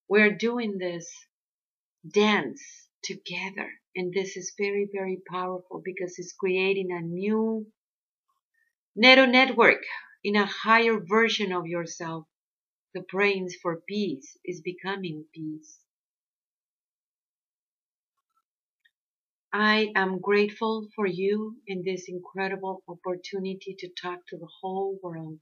We 0.10 0.22
are 0.22 0.32
doing 0.36 0.78
this 0.78 1.10
dance 2.14 2.62
together. 3.04 3.70
And 3.96 4.14
this 4.14 4.38
is 4.38 4.54
very, 4.58 4.90
very 4.94 5.20
powerful 5.30 5.82
because 5.84 6.16
it's 6.20 6.34
creating 6.34 6.92
a 6.92 7.02
new 7.02 7.68
Neto 8.96 9.26
network 9.26 9.84
in 10.24 10.36
a 10.36 10.46
higher 10.46 11.00
version 11.00 11.54
of 11.54 11.68
yourself. 11.68 12.28
The 12.94 13.02
brains 13.02 13.56
for 13.62 13.82
peace 13.88 14.38
is 14.46 14.62
becoming 14.62 15.26
peace. 15.34 15.80
I 19.54 19.92
am 19.96 20.20
grateful 20.20 20.90
for 20.96 21.08
you 21.08 21.58
in 21.68 21.84
this 21.84 22.06
incredible 22.10 22.84
opportunity 22.88 23.76
to 23.80 23.90
talk 24.02 24.20
to 24.30 24.38
the 24.38 24.50
whole 24.62 25.00
world. 25.04 25.40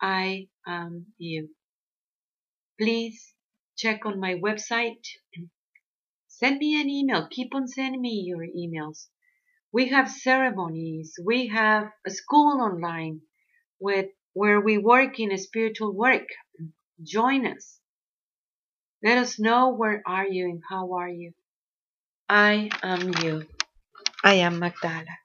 I 0.00 0.48
am 0.66 1.06
you. 1.18 1.50
Please 2.78 3.34
check 3.76 4.04
on 4.04 4.20
my 4.20 4.34
website. 4.34 5.04
Send 6.28 6.58
me 6.58 6.80
an 6.80 6.90
email. 6.90 7.28
Keep 7.30 7.54
on 7.54 7.66
sending 7.66 8.00
me 8.02 8.22
your 8.26 8.46
emails. 8.46 9.06
We 9.72 9.88
have 9.88 10.10
ceremonies. 10.10 11.18
We 11.22 11.48
have 11.48 11.90
a 12.06 12.10
school 12.10 12.60
online 12.60 13.22
with 13.80 14.06
where 14.34 14.60
we 14.60 14.78
work 14.78 15.18
in 15.18 15.32
a 15.32 15.38
spiritual 15.38 15.92
work. 15.94 16.28
Join 17.02 17.46
us. 17.46 17.78
Let 19.02 19.18
us 19.18 19.38
know 19.38 19.74
where 19.74 20.02
are 20.06 20.26
you 20.26 20.46
and 20.46 20.62
how 20.68 20.94
are 20.94 21.08
you. 21.08 21.32
I 22.28 22.70
am 22.82 23.12
you. 23.22 23.46
I 24.24 24.34
am 24.34 24.58
Magdala. 24.58 25.16